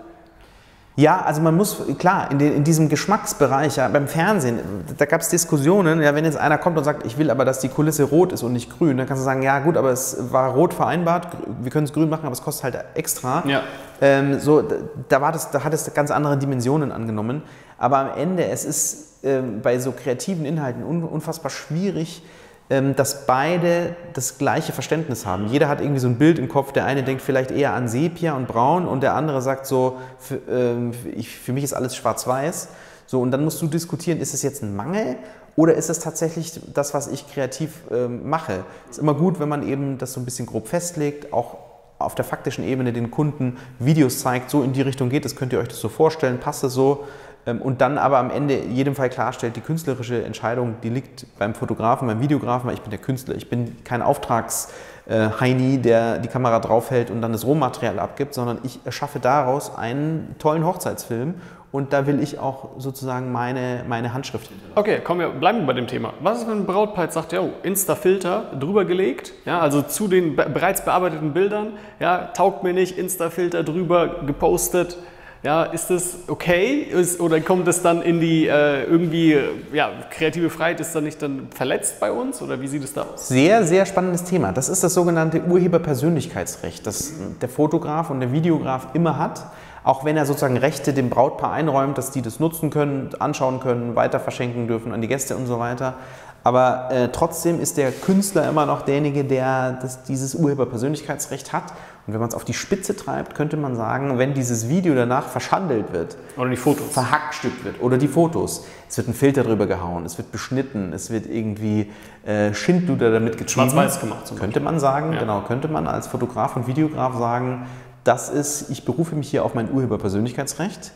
Ja, 0.97 1.23
also 1.23 1.41
man 1.41 1.57
muss, 1.57 1.81
klar, 1.99 2.31
in, 2.31 2.39
den, 2.39 2.55
in 2.55 2.65
diesem 2.65 2.89
Geschmacksbereich, 2.89 3.77
ja, 3.77 3.89
beim 3.89 4.09
Fernsehen, 4.09 4.59
da 4.99 5.07
gab 5.07 5.21
es 5.21 5.29
Diskussionen, 5.29 6.03
ja, 6.03 6.15
wenn 6.15 6.25
jetzt 6.25 6.37
einer 6.37 6.59
kommt 6.59 6.77
und 6.77 6.85
sagt, 6.85 7.07
ich 7.07 7.17
will 7.17 7.31
aber, 7.31 7.45
dass 7.45 7.61
die 7.61 7.69
Kulisse 7.69 8.05
rot 8.05 8.33
ist 8.33 8.43
und 8.43 8.53
nicht 8.53 8.77
grün, 8.77 8.99
dann 8.99 9.07
kannst 9.07 9.23
du 9.23 9.25
sagen, 9.25 9.43
ja 9.43 9.61
gut, 9.61 9.77
aber 9.77 9.93
es 9.93 10.33
war 10.33 10.51
rot 10.51 10.75
vereinbart, 10.75 11.29
wir 11.63 11.71
können 11.71 11.85
es 11.85 11.93
grün 11.93 12.11
machen, 12.11 12.27
aber 12.27 12.33
es 12.33 12.43
kostet 12.43 12.65
halt 12.65 12.85
extra. 12.95 13.43
Ja. 13.47 13.63
Ähm, 14.03 14.41
so, 14.41 14.63
da, 15.09 15.21
war 15.21 15.33
das, 15.33 15.51
da 15.51 15.65
hat 15.65 15.73
es 15.73 15.95
ganz 15.95 16.11
andere 16.11 16.37
Dimensionen 16.37 16.93
angenommen. 16.93 17.43
Aber 17.81 17.97
am 17.97 18.17
Ende, 18.17 18.45
es 18.45 18.65
ist 18.65 19.25
ähm, 19.25 19.63
bei 19.63 19.79
so 19.79 19.93
kreativen 19.93 20.45
Inhalten 20.45 20.85
un, 20.85 21.03
unfassbar 21.03 21.51
schwierig, 21.51 22.23
ähm, 22.69 22.95
dass 22.95 23.27
beide 23.27 23.97
das 24.13 24.37
gleiche 24.37 24.73
Verständnis 24.73 25.25
haben. 25.25 25.47
Jeder 25.47 25.67
hat 25.69 25.81
irgendwie 25.81 25.99
so 25.99 26.07
ein 26.07 26.19
Bild 26.19 26.39
im 26.39 26.49
Kopf. 26.49 26.73
Der 26.73 26.85
eine 26.85 27.03
denkt 27.03 27.23
vielleicht 27.23 27.51
eher 27.51 27.73
an 27.73 27.89
Sepia 27.89 28.35
und 28.35 28.47
Braun 28.47 28.87
und 28.87 29.03
der 29.03 29.15
andere 29.15 29.41
sagt 29.41 29.67
so, 29.67 29.97
für, 30.19 30.41
ähm, 30.49 30.93
ich, 31.17 31.31
für 31.31 31.55
mich 31.55 31.65
ist 31.65 31.73
alles 31.73 31.97
schwarz-weiß. 31.97 32.69
So, 33.07 33.21
und 33.23 33.31
dann 33.31 33.43
musst 33.43 33.63
du 33.63 33.67
diskutieren, 33.67 34.21
ist 34.21 34.35
es 34.35 34.43
jetzt 34.43 34.63
ein 34.63 34.77
Mangel 34.77 35.17
oder 35.57 35.75
ist 35.75 35.89
es 35.89 36.01
tatsächlich 36.01 36.61
das, 36.75 36.93
was 36.93 37.09
ich 37.09 37.27
kreativ 37.33 37.81
ähm, 37.91 38.29
mache? 38.29 38.65
Es 38.91 38.99
ist 38.99 39.03
immer 39.03 39.15
gut, 39.15 39.41
wenn 39.41 39.49
man 39.49 39.67
eben 39.67 39.97
das 39.97 40.13
so 40.13 40.21
ein 40.21 40.27
bisschen 40.27 40.45
grob 40.45 40.69
festlegt, 40.69 41.33
auch 41.33 41.57
auf 41.99 42.15
der 42.15 42.25
faktischen 42.25 42.65
Ebene 42.65 42.93
den 42.93 43.11
Kunden 43.11 43.59
Videos 43.79 44.21
zeigt, 44.21 44.51
so 44.51 44.63
in 44.63 44.73
die 44.73 44.83
Richtung 44.83 45.11
geht 45.11 45.27
es, 45.27 45.35
könnt 45.35 45.53
ihr 45.53 45.59
euch 45.59 45.69
das 45.69 45.81
so 45.81 45.89
vorstellen, 45.89 46.39
passt 46.41 46.63
es 46.63 46.73
so? 46.73 47.05
Ähm, 47.47 47.63
und 47.63 47.81
dann 47.81 47.99
aber 47.99 48.19
am 48.19 48.31
Ende 48.31 48.59
jedem 48.65 48.95
Fall 48.95 49.11
klarstellt, 49.11 49.57
die 49.57 49.61
künstlerische 49.61 50.25
Entscheidung, 50.25 50.77
die 50.83 50.91
liegt 50.91 51.27
beim 51.39 51.55
Fotografen, 51.55 52.07
beim 52.09 52.21
Videografen, 52.21 52.69
weil 52.69 52.75
ich 52.75 52.83
bin 52.83 52.91
der 52.91 52.99
Künstler, 52.99 53.35
ich 53.35 53.49
bin 53.49 53.77
kein 53.85 54.03
Auftragsheini, 54.03 55.79
der 55.79 56.19
die 56.19 56.29
Kamera 56.29 56.61
draufhält 56.61 57.11
und 57.11 57.23
dann 57.23 57.33
das 57.33 57.47
Rohmaterial 57.47 57.99
abgibt, 57.99 58.35
sondern 58.35 58.59
ich 58.63 58.81
erschaffe 58.85 59.21
daraus 59.21 59.77
einen 59.77 60.37
tollen 60.39 60.65
Hochzeitsfilm 60.65 61.35
und 61.73 61.93
da 61.93 62.07
will 62.07 62.21
ich 62.21 62.39
auch 62.39 62.71
sozusagen 62.79 63.31
meine, 63.31 63.85
meine 63.89 64.13
Handschrift 64.13 64.49
hinterlassen. 64.49 64.79
Okay, 64.79 65.01
kommen 65.01 65.21
wir, 65.21 65.29
bleiben 65.29 65.61
wir 65.61 65.67
bei 65.67 65.73
dem 65.73 65.87
Thema. 65.87 66.13
Was 66.21 66.41
ist, 66.41 66.49
wenn 66.49 66.59
ein 66.59 66.67
Brautpaar 66.67 67.11
sagt, 67.11 67.33
ja, 67.33 67.45
Insta-Filter 67.63 68.53
drüber 68.59 68.85
gelegt, 68.85 69.33
ja, 69.45 69.61
also 69.61 69.81
zu 69.83 70.09
den 70.09 70.35
bereits 70.35 70.85
bearbeiteten 70.85 71.33
Bildern, 71.33 71.75
ja, 72.01 72.27
taugt 72.35 72.65
mir 72.65 72.73
nicht, 72.73 72.99
Insta-Filter 72.99 73.63
drüber 73.63 74.23
gepostet, 74.27 74.99
ja, 75.43 75.63
ist 75.65 75.89
das 75.89 76.17
okay? 76.27 76.83
Ist, 76.83 77.19
oder 77.21 77.41
kommt 77.41 77.67
es 77.67 77.81
dann 77.81 78.03
in 78.03 78.21
die 78.21 78.47
äh, 78.47 78.85
irgendwie, 78.85 79.39
ja, 79.73 79.91
kreative 80.11 80.51
Freiheit 80.51 80.81
ist 80.81 80.95
dann 80.95 81.05
nicht 81.05 81.23
dann 81.23 81.49
verletzt 81.55 81.99
bei 81.99 82.13
uns? 82.13 82.43
Oder 82.43 82.61
wie 82.61 82.69
sieht 82.69 82.85
es 82.85 82.93
da 82.93 83.03
aus? 83.03 83.29
Sehr, 83.29 83.65
sehr 83.65 83.87
spannendes 83.87 84.25
Thema. 84.25 84.53
Das 84.53 84.69
ist 84.69 84.85
das 84.85 84.93
sogenannte 84.93 85.43
Urheberpersönlichkeitsrecht, 85.43 86.87
das 86.87 87.15
der 87.41 87.49
Fotograf 87.49 88.11
und 88.11 88.21
der 88.21 88.33
Videograf 88.33 88.89
immer 88.93 89.19
hat. 89.19 89.47
Auch 89.83 90.05
wenn 90.05 90.19
er 90.19 90.27
sozusagen 90.27 90.59
Rechte 90.59 90.93
dem 90.93 91.09
Brautpaar 91.09 91.53
einräumt, 91.53 91.97
dass 91.97 92.11
die 92.11 92.21
das 92.21 92.39
nutzen 92.39 92.69
können, 92.69 93.11
anschauen 93.19 93.61
können, 93.61 93.97
weiter 93.97 94.21
verschenken 94.21 94.69
dürfen 94.69 94.93
an 94.93 95.01
die 95.01 95.09
Gäste 95.09 95.39
und 95.39 95.47
so 95.47 95.59
weiter. 95.59 95.95
Aber 96.43 96.89
äh, 96.91 97.09
trotzdem 97.09 97.61
ist 97.61 97.77
der 97.77 97.93
Künstler 97.93 98.49
immer 98.49 98.65
noch 98.65 98.83
derjenige, 98.83 99.25
der 99.25 99.73
das, 99.73 100.05
dieses 100.05 100.35
Urheberpersönlichkeitsrecht 100.35 101.53
hat. 101.53 101.73
Und 102.07 102.15
wenn 102.15 102.21
man 102.21 102.31
es 102.31 102.35
auf 102.35 102.45
die 102.45 102.55
Spitze 102.55 102.97
treibt, 102.97 103.35
könnte 103.35 103.59
man 103.59 103.77
sagen, 103.77 104.19
wenn 104.19 104.33
dieses 104.33 104.69
Video 104.69 104.95
danach 104.95 105.29
verschandelt 105.29 105.93
wird, 105.93 106.17
oder 106.39 106.49
die 106.49 106.57
Fotos, 106.57 106.93
verhackstückt 106.93 107.63
wird, 107.63 107.83
oder 107.83 107.99
die 107.99 108.09
Fotos, 108.09 108.65
es 108.89 108.97
wird 108.97 109.09
ein 109.09 109.15
Filter 109.15 109.43
drüber 109.43 109.67
gehauen, 109.67 110.07
es 110.07 110.17
wird 110.17 110.33
beschnitten, 110.33 110.93
es 110.95 111.11
wird 111.11 111.27
irgendwie 111.27 111.91
äh, 112.25 112.55
Schindluder 112.55 113.13
damit 113.13 113.37
getrieben. 113.37 113.71
Schwarz-Weiß 113.71 114.01
gemacht. 114.01 114.33
könnte 114.39 114.61
man 114.61 114.81
sagen, 114.81 115.13
ja. 115.13 115.21
genau, 115.21 115.43
könnte 115.43 115.69
man 115.69 115.87
als 115.87 116.07
Fotograf 116.07 116.57
und 116.57 116.67
Videograf 116.67 117.19
sagen, 117.19 117.67
das 118.03 118.31
ist, 118.31 118.71
ich 118.71 118.87
berufe 118.87 119.15
mich 119.15 119.29
hier 119.29 119.45
auf 119.45 119.55
mein 119.55 119.71
Urheberpersönlichkeitsrecht 119.71 120.93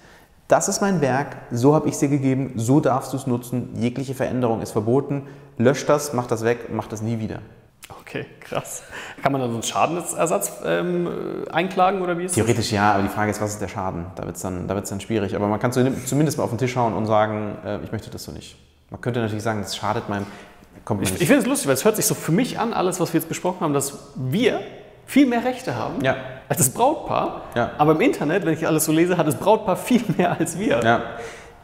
das 0.49 0.69
ist 0.69 0.81
mein 0.81 1.01
Werk, 1.01 1.37
so 1.51 1.75
habe 1.75 1.89
ich 1.89 1.95
es 1.95 2.01
dir 2.01 2.09
gegeben, 2.09 2.53
so 2.57 2.81
darfst 2.81 3.13
du 3.13 3.17
es 3.17 3.27
nutzen, 3.27 3.71
jegliche 3.77 4.15
Veränderung 4.15 4.61
ist 4.61 4.73
verboten, 4.73 5.23
lösch 5.57 5.87
das, 5.87 6.13
mach 6.13 6.27
das 6.27 6.45
weg, 6.45 6.69
mach 6.71 6.87
das 6.87 7.03
nie 7.03 7.19
wieder. 7.19 7.41
Okay, 8.01 8.27
krass. 8.41 8.83
Kann 9.23 9.33
man 9.33 9.41
dann 9.41 9.51
so 9.51 9.57
einen 9.57 9.63
Schadensersatz 9.63 10.53
ähm, 10.65 11.09
einklagen 11.51 12.01
oder 12.01 12.17
wie 12.17 12.25
ist 12.25 12.35
Theoretisch 12.35 12.67
das? 12.67 12.71
ja, 12.71 12.93
aber 12.93 13.03
die 13.03 13.09
Frage 13.09 13.31
ist, 13.31 13.41
was 13.41 13.51
ist 13.51 13.61
der 13.61 13.69
Schaden? 13.69 14.07
Da 14.17 14.25
wird 14.25 14.37
es 14.37 14.43
dann, 14.43 14.67
dann 14.67 15.01
schwierig. 15.01 15.37
Aber 15.37 15.49
man 15.49 15.61
kann 15.61 15.73
zumindest 15.73 16.39
mal 16.39 16.45
auf 16.45 16.51
den 16.51 16.59
Tisch 16.59 16.77
hauen 16.77 16.95
und 16.95 17.07
sagen, 17.07 17.59
äh, 17.65 17.81
ich 17.85 17.93
möchte 17.93 18.11
das 18.11 18.25
so 18.25 18.33
nicht. 18.33 18.57
Man 18.91 19.01
könnte 19.01 19.21
natürlich 19.21 19.43
sagen, 19.43 19.61
das 19.61 19.77
schadet 19.77 20.09
meinem. 20.09 20.27
Ich, 21.01 21.21
ich 21.21 21.27
finde 21.27 21.39
es 21.39 21.47
lustig, 21.47 21.67
weil 21.67 21.75
es 21.75 21.85
hört 21.85 21.97
sich 21.97 22.07
so 22.07 22.15
für 22.15 22.33
mich 22.33 22.59
an, 22.59 22.73
alles, 22.73 23.01
was 23.01 23.13
wir 23.13 23.21
jetzt 23.21 23.29
besprochen 23.29 23.61
haben, 23.61 23.75
dass 23.75 24.13
wir 24.17 24.61
viel 25.07 25.27
mehr 25.27 25.45
Rechte 25.45 25.75
haben 25.75 26.03
ja. 26.03 26.17
als 26.49 26.59
das 26.59 26.71
Brautpaar. 26.71 27.43
Ja. 27.55 27.71
Aber 27.79 27.93
im 27.93 28.01
Internet, 28.01 28.45
wenn 28.45 28.55
ich 28.55 28.67
alles 28.67 28.85
so 28.85 28.93
lese, 28.93 29.17
hat 29.17 29.27
das 29.27 29.37
Brautpaar 29.37 29.77
viel 29.77 30.03
mehr 30.17 30.39
als 30.39 30.59
wir. 30.59 30.81
Ja. 30.83 31.03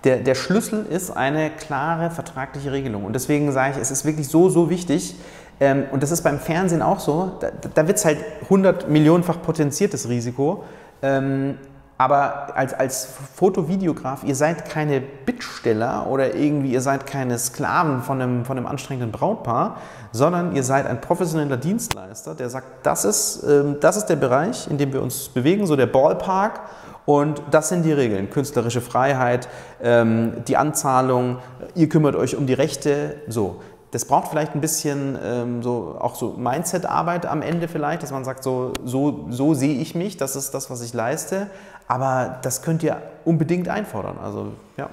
Der, 0.05 0.19
der 0.19 0.35
Schlüssel 0.35 0.87
ist 0.87 1.11
eine 1.11 1.51
klare 1.51 2.11
vertragliche 2.11 2.73
Regelung. 2.73 3.05
Und 3.05 3.13
deswegen 3.13 3.53
sage 3.53 3.75
ich, 3.75 3.83
es 3.83 3.91
ist 3.91 4.05
wirklich 4.05 4.29
so, 4.29 4.49
so 4.49 4.71
wichtig. 4.71 5.15
Ähm, 5.61 5.85
und 5.91 6.03
das 6.03 6.11
ist 6.11 6.23
beim 6.23 6.39
Fernsehen 6.39 6.81
auch 6.81 7.01
so. 7.01 7.33
Da, 7.41 7.51
da 7.75 7.87
wird 7.87 7.99
es 7.99 8.05
halt 8.05 8.19
100 8.45 8.89
Millionenfach 8.89 9.43
potenziertes 9.43 10.09
Risiko. 10.09 10.65
Ähm, 11.03 11.59
aber 12.01 12.57
als, 12.57 12.73
als 12.73 13.09
Fotovideograf, 13.35 14.25
ihr 14.25 14.35
seid 14.35 14.71
keine 14.71 15.03
Bittsteller 15.03 16.07
oder 16.09 16.35
irgendwie, 16.35 16.73
ihr 16.73 16.81
seid 16.81 17.07
keine 17.07 17.39
Sklaven 17.39 18.01
von 18.01 18.23
einem, 18.23 18.47
von 18.47 18.57
einem 18.57 18.67
anstrengenden 18.67 19.13
Brautpaar, 19.13 19.77
sondern 20.11 20.57
ihr 20.57 20.63
seid 20.63 20.87
ein 20.87 21.03
professioneller 21.03 21.59
Dienstleister, 21.59 22.35
der 22.35 22.49
sagt, 22.49 22.87
das 22.87 23.05
ist, 23.05 23.43
ähm, 23.47 23.77
das 23.81 23.99
ist 23.99 24.07
der 24.07 24.17
Bereich, 24.17 24.67
in 24.71 24.79
dem 24.79 24.95
wir 24.95 25.03
uns 25.03 25.29
bewegen, 25.29 25.67
so 25.67 25.77
der 25.77 25.89
Ballpark. 25.89 26.61
Und 27.05 27.43
das 27.51 27.69
sind 27.69 27.83
die 27.83 27.93
Regeln. 27.93 28.31
Künstlerische 28.31 28.81
Freiheit, 28.81 29.49
ähm, 29.83 30.43
die 30.49 30.57
Anzahlung, 30.57 31.37
ihr 31.75 31.91
kümmert 31.91 32.17
euch 32.17 32.35
um 32.35 32.47
die 32.47 32.55
Rechte, 32.55 33.17
so. 33.29 33.61
Das 33.91 34.05
braucht 34.05 34.29
vielleicht 34.29 34.55
ein 34.55 34.61
bisschen 34.61 35.19
ähm, 35.23 35.63
so, 35.63 35.97
auch 35.99 36.15
so 36.15 36.35
Mindset-Arbeit 36.37 37.27
am 37.27 37.43
Ende 37.43 37.67
vielleicht, 37.67 38.05
dass 38.05 38.13
man 38.13 38.25
sagt, 38.25 38.45
so, 38.45 38.73
so, 38.85 39.27
so 39.31 39.53
sehe 39.53 39.81
ich 39.81 39.97
mich, 39.97 40.17
das 40.17 40.37
ist 40.37 40.53
das, 40.53 40.71
was 40.71 40.81
ich 40.81 40.95
leiste. 40.95 41.49
Aber 41.91 42.39
das 42.43 42.63
könnt 42.63 42.85
ihr 42.85 43.03
unbedingt 43.25 43.69
einfordern. 43.69 44.17
Also, 44.23 44.53
ja. 44.77 44.89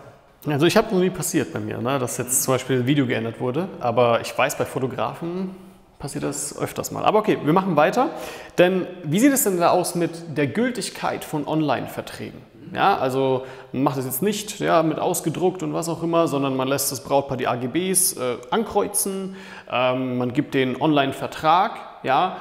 Also 0.47 0.65
ich 0.65 0.75
habe 0.75 0.91
noch 0.91 0.99
nie 0.99 1.11
passiert 1.11 1.53
bei 1.53 1.59
mir, 1.59 1.77
ne, 1.77 1.99
dass 1.99 2.17
jetzt 2.17 2.41
zum 2.41 2.55
Beispiel 2.55 2.79
ein 2.79 2.87
Video 2.87 3.05
geändert 3.05 3.39
wurde. 3.39 3.69
Aber 3.79 4.19
ich 4.21 4.35
weiß 4.35 4.57
bei 4.57 4.65
Fotografen, 4.65 5.55
passiert 5.99 6.23
das 6.23 6.57
öfters 6.57 6.89
mal. 6.89 7.05
Aber 7.05 7.19
okay, 7.19 7.37
wir 7.43 7.53
machen 7.53 7.75
weiter. 7.75 8.09
Denn 8.57 8.87
wie 9.03 9.19
sieht 9.19 9.31
es 9.31 9.43
denn 9.43 9.59
da 9.59 9.69
aus 9.69 9.93
mit 9.93 10.35
der 10.35 10.47
Gültigkeit 10.47 11.23
von 11.23 11.47
Online-Verträgen? 11.47 12.41
Ja, 12.73 12.97
also 12.97 13.45
man 13.73 13.83
macht 13.83 13.97
es 13.97 14.05
jetzt 14.05 14.23
nicht 14.23 14.59
ja, 14.59 14.81
mit 14.81 14.97
ausgedruckt 14.97 15.61
und 15.61 15.73
was 15.73 15.89
auch 15.89 16.01
immer, 16.01 16.27
sondern 16.27 16.55
man 16.55 16.67
lässt 16.67 16.91
das 16.91 17.03
Brautpaar 17.03 17.37
die 17.37 17.47
AGBs 17.47 18.13
äh, 18.13 18.37
ankreuzen, 18.49 19.35
ähm, 19.71 20.17
man 20.17 20.33
gibt 20.33 20.55
den 20.55 20.81
Online-Vertrag, 20.81 21.79
ja, 22.01 22.37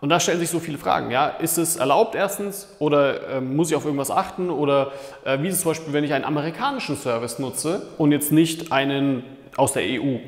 und 0.00 0.10
da 0.10 0.20
stellen 0.20 0.38
sich 0.38 0.50
so 0.50 0.60
viele 0.60 0.78
Fragen. 0.78 1.10
Ja? 1.10 1.26
Ist 1.28 1.58
es 1.58 1.76
erlaubt 1.76 2.14
erstens 2.14 2.68
oder 2.78 3.28
äh, 3.28 3.40
muss 3.40 3.70
ich 3.70 3.76
auf 3.76 3.84
irgendwas 3.84 4.10
achten? 4.10 4.48
Oder 4.48 4.92
äh, 5.24 5.42
wie 5.42 5.48
ist 5.48 5.54
es 5.54 5.60
zum 5.62 5.72
Beispiel, 5.72 5.92
wenn 5.92 6.04
ich 6.04 6.12
einen 6.12 6.24
amerikanischen 6.24 6.96
Service 6.96 7.38
nutze 7.38 7.82
und 7.98 8.12
jetzt 8.12 8.30
nicht 8.30 8.70
einen 8.70 9.24
aus 9.56 9.72
der 9.72 9.82
EU? 9.82 10.18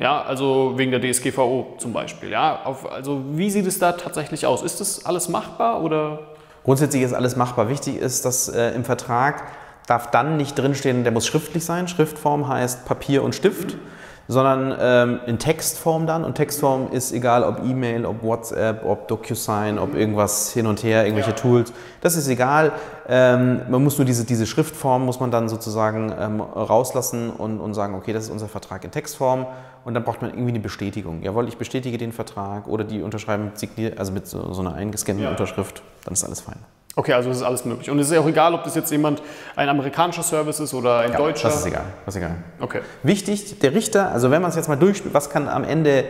Ja, 0.00 0.22
also 0.22 0.74
wegen 0.76 0.90
der 0.90 1.00
DSGVO 1.00 1.74
zum 1.78 1.92
Beispiel. 1.92 2.30
Ja? 2.30 2.62
Auf, 2.64 2.90
also 2.90 3.22
wie 3.32 3.50
sieht 3.50 3.66
es 3.66 3.78
da 3.78 3.92
tatsächlich 3.92 4.46
aus? 4.46 4.62
Ist 4.62 4.80
das 4.80 5.04
alles 5.04 5.28
machbar 5.28 5.82
oder? 5.82 6.20
Grundsätzlich 6.64 7.02
ist 7.02 7.12
alles 7.12 7.36
machbar. 7.36 7.68
Wichtig 7.68 7.96
ist, 7.96 8.24
dass 8.24 8.48
äh, 8.48 8.70
im 8.70 8.84
Vertrag 8.84 9.44
darf 9.86 10.10
dann 10.10 10.38
nicht 10.38 10.58
drinstehen, 10.58 11.02
der 11.02 11.12
muss 11.12 11.26
schriftlich 11.26 11.64
sein. 11.64 11.88
Schriftform 11.88 12.48
heißt 12.48 12.86
Papier 12.86 13.22
und 13.22 13.34
Stift. 13.34 13.74
Mhm 13.74 13.98
sondern 14.28 14.76
ähm, 14.78 15.20
in 15.26 15.38
Textform 15.38 16.06
dann. 16.06 16.22
Und 16.22 16.34
Textform 16.34 16.92
ist 16.92 17.12
egal, 17.12 17.42
ob 17.42 17.64
E-Mail, 17.64 18.04
ob 18.04 18.22
WhatsApp, 18.22 18.84
ob 18.84 19.08
DocuSign, 19.08 19.78
ob 19.78 19.94
irgendwas 19.94 20.52
hin 20.52 20.66
und 20.66 20.82
her, 20.82 21.04
irgendwelche 21.04 21.30
ja. 21.30 21.36
Tools. 21.36 21.72
Das 22.02 22.14
ist 22.14 22.28
egal. 22.28 22.72
Ähm, 23.08 23.62
man 23.70 23.82
muss 23.82 23.96
nur 23.96 24.04
diese, 24.04 24.24
diese 24.24 24.46
Schriftform, 24.46 25.06
muss 25.06 25.18
man 25.18 25.30
dann 25.30 25.48
sozusagen 25.48 26.12
ähm, 26.18 26.40
rauslassen 26.42 27.30
und, 27.30 27.58
und 27.58 27.72
sagen, 27.72 27.94
okay, 27.94 28.12
das 28.12 28.24
ist 28.24 28.30
unser 28.30 28.48
Vertrag 28.48 28.84
in 28.84 28.90
Textform. 28.90 29.46
Und 29.84 29.94
dann 29.94 30.04
braucht 30.04 30.20
man 30.20 30.30
irgendwie 30.30 30.50
eine 30.50 30.60
Bestätigung. 30.60 31.22
Jawohl, 31.22 31.48
ich 31.48 31.56
bestätige 31.56 31.96
den 31.96 32.12
Vertrag 32.12 32.68
oder 32.68 32.84
die 32.84 33.00
unterschreiben, 33.00 33.52
also 33.96 34.12
mit 34.12 34.26
so, 34.26 34.52
so 34.52 34.60
einer 34.60 34.74
eingescannten 34.74 35.24
ja. 35.24 35.30
Unterschrift, 35.30 35.82
dann 36.04 36.12
ist 36.12 36.24
alles 36.24 36.42
fein. 36.42 36.58
Okay, 36.98 37.12
also 37.12 37.30
es 37.30 37.36
ist 37.36 37.42
alles 37.44 37.64
möglich. 37.64 37.88
Und 37.90 38.00
es 38.00 38.08
ist 38.08 38.12
ja 38.12 38.20
auch 38.20 38.26
egal, 38.26 38.54
ob 38.54 38.64
das 38.64 38.74
jetzt 38.74 38.90
jemand 38.90 39.22
ein 39.54 39.68
amerikanischer 39.68 40.24
Service 40.24 40.58
ist 40.58 40.74
oder 40.74 40.98
ein 40.98 41.12
ja, 41.12 41.16
deutscher. 41.16 41.46
Das 41.46 41.60
ist 41.60 41.66
egal. 41.66 41.84
Das 42.04 42.16
ist 42.16 42.20
egal. 42.20 42.34
Okay. 42.58 42.80
Wichtig, 43.04 43.60
der 43.60 43.72
Richter, 43.72 44.10
also 44.10 44.32
wenn 44.32 44.42
man 44.42 44.50
es 44.50 44.56
jetzt 44.56 44.68
mal 44.68 44.74
durchspielt, 44.74 45.14
was 45.14 45.30
kann 45.30 45.48
am 45.48 45.62
Ende 45.62 46.02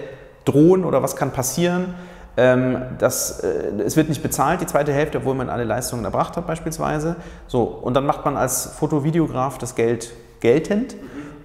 drohen 0.46 0.86
oder 0.86 1.02
was 1.02 1.14
kann 1.14 1.30
passieren? 1.30 1.94
Ähm, 2.38 2.80
das, 2.98 3.40
äh, 3.40 3.82
es 3.84 3.98
wird 3.98 4.08
nicht 4.08 4.22
bezahlt, 4.22 4.62
die 4.62 4.66
zweite 4.66 4.94
Hälfte, 4.94 5.18
obwohl 5.18 5.34
man 5.34 5.50
alle 5.50 5.64
Leistungen 5.64 6.06
erbracht 6.06 6.38
hat, 6.38 6.46
beispielsweise. 6.46 7.16
So, 7.48 7.64
und 7.64 7.92
dann 7.92 8.06
macht 8.06 8.24
man 8.24 8.38
als 8.38 8.64
Fotovideograf 8.64 9.58
das 9.58 9.74
Geld 9.74 10.10
geltend. 10.40 10.96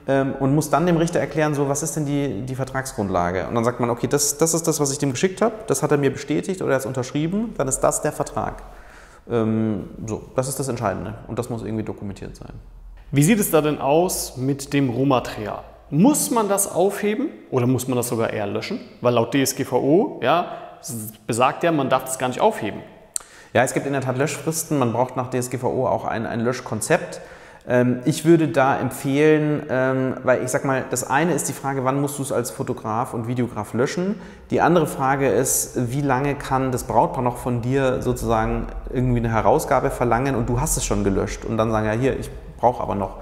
Ähm, 0.07 0.35
und 0.39 0.55
muss 0.55 0.69
dann 0.69 0.85
dem 0.85 0.95
Richter 0.95 1.19
erklären, 1.19 1.53
so, 1.53 1.67
was 1.67 1.83
ist 1.83 1.97
denn 1.97 2.05
die, 2.05 2.43
die 2.45 2.55
Vertragsgrundlage? 2.55 3.45
Und 3.47 3.55
dann 3.55 3.65
sagt 3.65 3.81
man, 3.81 3.89
okay, 3.89 4.07
das, 4.07 4.37
das 4.37 4.53
ist 4.53 4.69
das, 4.69 4.79
was 4.79 4.89
ich 4.93 4.99
dem 4.99 5.11
geschickt 5.11 5.41
habe, 5.41 5.55
das 5.67 5.83
hat 5.83 5.91
er 5.91 5.97
mir 5.97 6.13
bestätigt 6.13 6.61
oder 6.61 6.71
er 6.71 6.75
hat 6.75 6.81
es 6.81 6.85
unterschrieben, 6.85 7.53
dann 7.57 7.67
ist 7.67 7.81
das 7.81 8.01
der 8.01 8.13
Vertrag. 8.13 8.63
Ähm, 9.29 9.89
so, 10.05 10.23
das 10.35 10.47
ist 10.47 10.59
das 10.59 10.67
Entscheidende 10.67 11.15
und 11.27 11.39
das 11.39 11.49
muss 11.49 11.63
irgendwie 11.63 11.83
dokumentiert 11.83 12.35
sein. 12.35 12.53
Wie 13.11 13.23
sieht 13.23 13.39
es 13.39 13.51
da 13.51 13.61
denn 13.61 13.79
aus 13.79 14.37
mit 14.37 14.73
dem 14.73 14.89
Rohmaterial? 14.89 15.63
Muss 15.89 16.31
man 16.31 16.49
das 16.49 16.71
aufheben 16.71 17.29
oder 17.51 17.67
muss 17.67 17.87
man 17.87 17.95
das 17.95 18.07
sogar 18.07 18.31
eher 18.31 18.47
löschen? 18.47 18.79
Weil 19.01 19.13
laut 19.13 19.33
DSGVO 19.33 20.19
ja, 20.23 20.53
besagt 21.27 21.63
ja, 21.63 21.71
man 21.71 21.89
darf 21.89 22.05
das 22.05 22.17
gar 22.17 22.27
nicht 22.29 22.41
aufheben. 22.41 22.81
Ja, 23.53 23.63
es 23.63 23.75
gibt 23.75 23.85
in 23.85 23.93
der 23.93 24.01
Tat 24.01 24.17
Löschfristen. 24.17 24.79
Man 24.79 24.93
braucht 24.93 25.15
nach 25.15 25.29
DSGVO 25.29 25.87
auch 25.87 26.05
ein, 26.05 26.25
ein 26.25 26.39
Löschkonzept. 26.39 27.21
Ähm, 27.67 28.01
ich 28.05 28.25
würde 28.25 28.49
da 28.49 28.77
empfehlen, 28.77 29.63
ähm, 29.69 30.15
weil 30.23 30.43
ich 30.43 30.49
sag 30.49 30.65
mal, 30.65 30.83
das 30.89 31.09
eine 31.09 31.33
ist 31.33 31.47
die 31.47 31.53
Frage, 31.53 31.85
wann 31.85 32.01
musst 32.01 32.19
du 32.19 32.23
es 32.23 32.31
als 32.31 32.51
Fotograf 32.51 33.13
und 33.13 33.27
Videograf 33.27 33.73
löschen? 33.73 34.19
Die 34.49 34.59
andere 34.59 34.85
Frage 34.85 35.29
ist, 35.29 35.91
wie 35.91 36.01
lange 36.01 36.35
kann 36.35 36.71
das 36.71 36.83
Brautpaar 36.83 37.23
noch 37.23 37.37
von 37.37 37.61
dir 37.61 38.01
sozusagen 38.01 38.67
irgendwie 38.91 39.19
eine 39.19 39.31
Herausgabe 39.31 39.91
verlangen 39.91 40.35
und 40.35 40.49
du 40.49 40.59
hast 40.59 40.75
es 40.75 40.83
schon 40.83 41.03
gelöscht 41.03 41.45
und 41.45 41.57
dann 41.57 41.71
sagen, 41.71 41.85
ja 41.85 41.93
hier, 41.93 42.19
ich 42.19 42.29
brauche 42.57 42.83
aber 42.83 42.95
noch. 42.95 43.17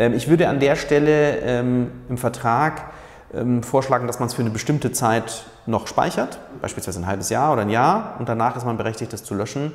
Ähm, 0.00 0.14
ich 0.14 0.28
würde 0.28 0.48
an 0.48 0.58
der 0.58 0.74
Stelle 0.76 1.60
im 2.08 2.18
Vertrag 2.18 2.90
vorschlagen, 3.62 4.06
dass 4.06 4.20
man 4.20 4.28
es 4.28 4.34
für 4.34 4.42
eine 4.42 4.50
bestimmte 4.50 4.92
Zeit 4.92 5.44
noch 5.66 5.88
speichert, 5.88 6.38
beispielsweise 6.62 7.00
ein 7.00 7.06
halbes 7.06 7.28
Jahr 7.28 7.52
oder 7.52 7.62
ein 7.62 7.70
Jahr 7.70 8.14
und 8.18 8.28
danach 8.28 8.56
ist 8.56 8.64
man 8.64 8.76
berechtigt, 8.76 9.12
das 9.12 9.24
zu 9.24 9.34
löschen. 9.34 9.72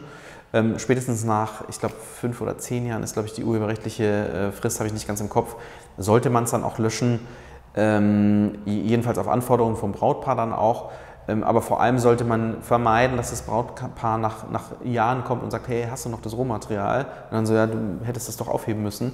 Ähm, 0.53 0.79
spätestens 0.79 1.23
nach, 1.23 1.67
ich 1.69 1.79
glaube, 1.79 1.95
fünf 1.95 2.41
oder 2.41 2.57
zehn 2.57 2.85
Jahren 2.85 3.03
ist, 3.03 3.13
glaube 3.13 3.27
ich, 3.27 3.33
die 3.33 3.43
urheberrechtliche 3.43 4.03
äh, 4.03 4.51
Frist, 4.51 4.79
habe 4.79 4.87
ich 4.87 4.93
nicht 4.93 5.07
ganz 5.07 5.21
im 5.21 5.29
Kopf, 5.29 5.55
sollte 5.97 6.29
man 6.29 6.43
es 6.43 6.51
dann 6.51 6.63
auch 6.63 6.77
löschen, 6.77 7.19
ähm, 7.75 8.59
jedenfalls 8.65 9.17
auf 9.17 9.29
Anforderungen 9.29 9.77
vom 9.77 9.93
Brautpaar 9.93 10.35
dann 10.35 10.51
auch. 10.51 10.91
Ähm, 11.27 11.43
aber 11.43 11.61
vor 11.61 11.79
allem 11.81 11.99
sollte 11.99 12.25
man 12.25 12.61
vermeiden, 12.61 13.15
dass 13.15 13.29
das 13.29 13.43
Brautpaar 13.43 14.17
nach, 14.17 14.49
nach 14.49 14.63
Jahren 14.83 15.23
kommt 15.23 15.43
und 15.43 15.51
sagt, 15.51 15.67
hey, 15.67 15.87
hast 15.89 16.05
du 16.05 16.09
noch 16.09 16.21
das 16.21 16.35
Rohmaterial? 16.35 17.05
Und 17.29 17.31
dann 17.31 17.45
so, 17.45 17.53
ja, 17.53 17.67
du 17.67 17.99
hättest 18.03 18.27
das 18.27 18.37
doch 18.37 18.47
aufheben 18.47 18.83
müssen. 18.83 19.13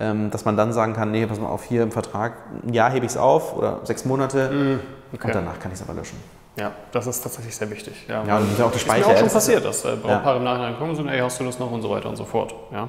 Ähm, 0.00 0.30
dass 0.30 0.44
man 0.44 0.56
dann 0.56 0.72
sagen 0.72 0.92
kann, 0.92 1.12
nee, 1.12 1.24
pass 1.24 1.38
mal 1.38 1.46
auf, 1.46 1.62
hier 1.62 1.84
im 1.84 1.92
Vertrag, 1.92 2.32
ein 2.66 2.74
Jahr 2.74 2.90
hebe 2.90 3.06
ich 3.06 3.12
es 3.12 3.16
auf 3.16 3.56
oder 3.56 3.78
sechs 3.84 4.04
Monate 4.04 4.50
mm, 4.50 5.14
okay. 5.14 5.28
und 5.28 5.34
danach 5.36 5.60
kann 5.60 5.70
ich 5.70 5.78
es 5.78 5.88
aber 5.88 5.94
löschen. 5.94 6.18
Ja, 6.56 6.72
das 6.92 7.06
ist 7.06 7.20
tatsächlich 7.20 7.54
sehr 7.54 7.68
wichtig. 7.70 7.94
Ja, 8.08 8.24
ja 8.24 8.36
und 8.38 8.60
auch 8.60 8.70
die 8.70 8.78
Speicher. 8.78 9.00
Ist 9.00 9.06
mir 9.08 9.14
auch 9.14 9.18
schon 9.18 9.28
passiert, 9.28 9.64
dass 9.64 9.84
äh, 9.84 9.96
Brautpaare 9.96 10.34
ja. 10.34 10.36
im 10.36 10.44
Nachhinein 10.44 10.78
kommen 10.78 10.90
und 10.90 10.96
sagen, 10.96 11.08
ey, 11.08 11.18
hast 11.18 11.40
du 11.40 11.44
das 11.44 11.58
noch 11.58 11.70
und 11.70 11.82
so 11.82 11.90
weiter 11.90 12.08
und 12.08 12.16
so 12.16 12.24
fort. 12.24 12.54
Ja. 12.72 12.88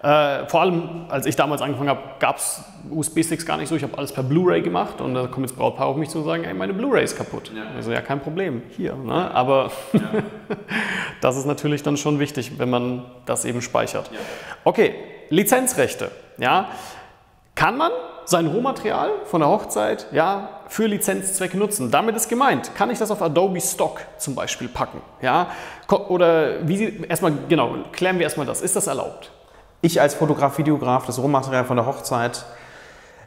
Äh, 0.00 0.46
vor 0.46 0.60
allem, 0.60 1.06
als 1.08 1.26
ich 1.26 1.34
damals 1.34 1.60
angefangen 1.60 1.88
habe, 1.88 2.00
gab 2.20 2.36
es 2.36 2.62
USB-Sticks 2.88 3.44
gar 3.44 3.56
nicht 3.56 3.68
so. 3.68 3.74
Ich 3.74 3.82
habe 3.82 3.98
alles 3.98 4.12
per 4.12 4.22
Blu-ray 4.22 4.62
gemacht 4.62 5.00
und 5.00 5.14
da 5.14 5.26
kommt 5.26 5.48
jetzt 5.48 5.58
Brautpaar 5.58 5.86
auf 5.86 5.96
mich 5.96 6.08
zu 6.08 6.22
sagen, 6.22 6.44
ey, 6.44 6.54
meine 6.54 6.72
Blu-ray 6.72 7.02
ist 7.02 7.16
kaputt. 7.16 7.50
Ja. 7.54 7.64
Also 7.74 7.90
ja, 7.90 8.00
kein 8.00 8.20
Problem, 8.20 8.62
hier. 8.76 8.94
Ne? 8.94 9.34
Aber 9.34 9.72
ja. 9.92 10.00
das 11.20 11.36
ist 11.36 11.46
natürlich 11.46 11.82
dann 11.82 11.96
schon 11.96 12.20
wichtig, 12.20 12.60
wenn 12.60 12.70
man 12.70 13.06
das 13.26 13.44
eben 13.44 13.60
speichert. 13.60 14.08
Ja. 14.12 14.18
Okay, 14.62 14.94
Lizenzrechte. 15.30 16.12
Ja. 16.38 16.68
Kann 17.56 17.76
man 17.76 17.90
sein 18.24 18.46
Rohmaterial 18.46 19.10
von 19.24 19.40
der 19.40 19.48
Hochzeit 19.48 20.06
ja, 20.12 20.57
für 20.68 20.86
Lizenzzwecke 20.86 21.56
nutzen. 21.56 21.90
Damit 21.90 22.16
ist 22.16 22.28
gemeint, 22.28 22.74
kann 22.74 22.90
ich 22.90 22.98
das 22.98 23.10
auf 23.10 23.22
Adobe 23.22 23.60
Stock 23.60 24.00
zum 24.18 24.34
Beispiel 24.34 24.68
packen? 24.68 25.00
Ja? 25.22 25.48
Oder 26.08 26.66
wie 26.66 26.76
sie, 26.76 27.04
erstmal, 27.08 27.32
genau, 27.48 27.74
klären 27.92 28.18
wir 28.18 28.24
erstmal 28.24 28.46
das. 28.46 28.60
Ist 28.60 28.76
das 28.76 28.86
erlaubt? 28.86 29.30
Ich 29.80 30.00
als 30.00 30.14
Fotograf, 30.14 30.58
Videograf, 30.58 31.06
das 31.06 31.18
Rohmaterial 31.18 31.64
von 31.64 31.76
der 31.76 31.86
Hochzeit, 31.86 32.44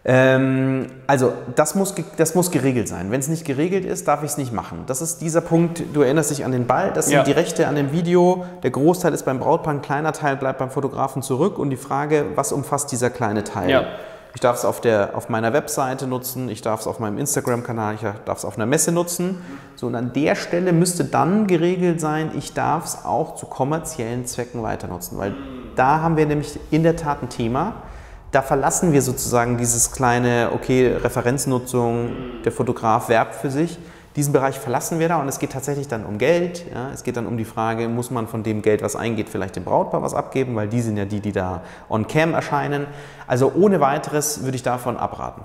ähm, 0.03 0.87
also 1.05 1.31
das 1.55 1.75
muss, 1.75 1.93
das 2.17 2.33
muss 2.33 2.49
geregelt 2.49 2.87
sein. 2.87 3.11
Wenn 3.11 3.19
es 3.19 3.27
nicht 3.27 3.45
geregelt 3.45 3.85
ist, 3.85 4.07
darf 4.07 4.23
ich 4.23 4.31
es 4.31 4.37
nicht 4.37 4.51
machen. 4.51 4.83
Das 4.87 5.01
ist 5.01 5.21
dieser 5.21 5.41
Punkt, 5.41 5.83
du 5.93 6.01
erinnerst 6.01 6.31
dich 6.31 6.43
an 6.43 6.51
den 6.51 6.65
Ball, 6.65 6.91
das 6.91 7.05
sind 7.05 7.15
ja. 7.15 7.23
die 7.23 7.31
Rechte 7.31 7.67
an 7.67 7.75
dem 7.75 7.91
Video. 7.91 8.45
Der 8.63 8.71
Großteil 8.71 9.13
ist 9.13 9.25
beim 9.25 9.39
Brautpaar, 9.39 9.75
ein 9.75 9.81
kleiner 9.83 10.11
Teil 10.11 10.37
bleibt 10.37 10.57
beim 10.57 10.71
Fotografen 10.71 11.21
zurück 11.21 11.59
und 11.59 11.69
die 11.69 11.77
Frage, 11.77 12.25
was 12.33 12.51
umfasst 12.51 12.91
dieser 12.91 13.11
kleine 13.11 13.43
Teil? 13.43 13.69
Ja. 13.69 13.85
Ich 14.33 14.39
darf 14.39 14.55
es 14.57 14.65
auf, 14.65 14.79
der, 14.79 15.15
auf 15.15 15.27
meiner 15.27 15.51
Webseite 15.51 16.07
nutzen, 16.07 16.47
ich 16.49 16.61
darf 16.61 16.81
es 16.81 16.87
auf 16.87 16.99
meinem 16.99 17.17
Instagram-Kanal, 17.17 17.95
ich 17.95 18.01
darf 18.01 18.37
es 18.37 18.45
auf 18.45 18.55
einer 18.55 18.65
Messe 18.65 18.91
nutzen. 18.91 19.41
So, 19.75 19.87
und 19.87 19.95
an 19.95 20.13
der 20.13 20.35
Stelle 20.35 20.71
müsste 20.71 21.03
dann 21.03 21.47
geregelt 21.47 21.99
sein, 21.99 22.31
ich 22.37 22.53
darf 22.53 22.85
es 22.85 23.05
auch 23.05 23.35
zu 23.35 23.45
kommerziellen 23.45 24.25
Zwecken 24.25 24.63
weiter 24.63 24.87
nutzen, 24.87 25.17
weil 25.17 25.35
da 25.75 26.01
haben 26.01 26.15
wir 26.15 26.25
nämlich 26.25 26.59
in 26.71 26.83
der 26.83 26.95
Tat 26.95 27.21
ein 27.21 27.29
Thema. 27.29 27.83
Da 28.31 28.41
verlassen 28.41 28.93
wir 28.93 29.01
sozusagen 29.01 29.57
dieses 29.57 29.91
kleine, 29.91 30.51
okay, 30.53 30.95
Referenznutzung, 30.95 32.11
der 32.45 32.53
Fotograf 32.53 33.09
werbt 33.09 33.35
für 33.35 33.51
sich 33.51 33.77
diesen 34.15 34.33
Bereich 34.33 34.59
verlassen 34.59 34.99
wir 34.99 35.07
da 35.07 35.21
und 35.21 35.27
es 35.27 35.39
geht 35.39 35.51
tatsächlich 35.51 35.87
dann 35.87 36.05
um 36.05 36.17
Geld. 36.17 36.65
Ja. 36.73 36.91
Es 36.93 37.03
geht 37.03 37.17
dann 37.17 37.25
um 37.25 37.37
die 37.37 37.45
Frage, 37.45 37.87
muss 37.87 38.11
man 38.11 38.27
von 38.27 38.43
dem 38.43 38.61
Geld, 38.61 38.81
was 38.81 38.95
eingeht, 38.95 39.29
vielleicht 39.29 39.55
dem 39.55 39.63
Brautpaar 39.63 40.01
was 40.01 40.13
abgeben, 40.13 40.55
weil 40.55 40.67
die 40.67 40.81
sind 40.81 40.97
ja 40.97 41.05
die, 41.05 41.21
die 41.21 41.31
da 41.31 41.61
on 41.89 42.07
cam 42.07 42.33
erscheinen. 42.33 42.87
Also 43.27 43.51
ohne 43.55 43.79
weiteres 43.79 44.43
würde 44.43 44.55
ich 44.55 44.63
davon 44.63 44.97
abraten. 44.97 45.43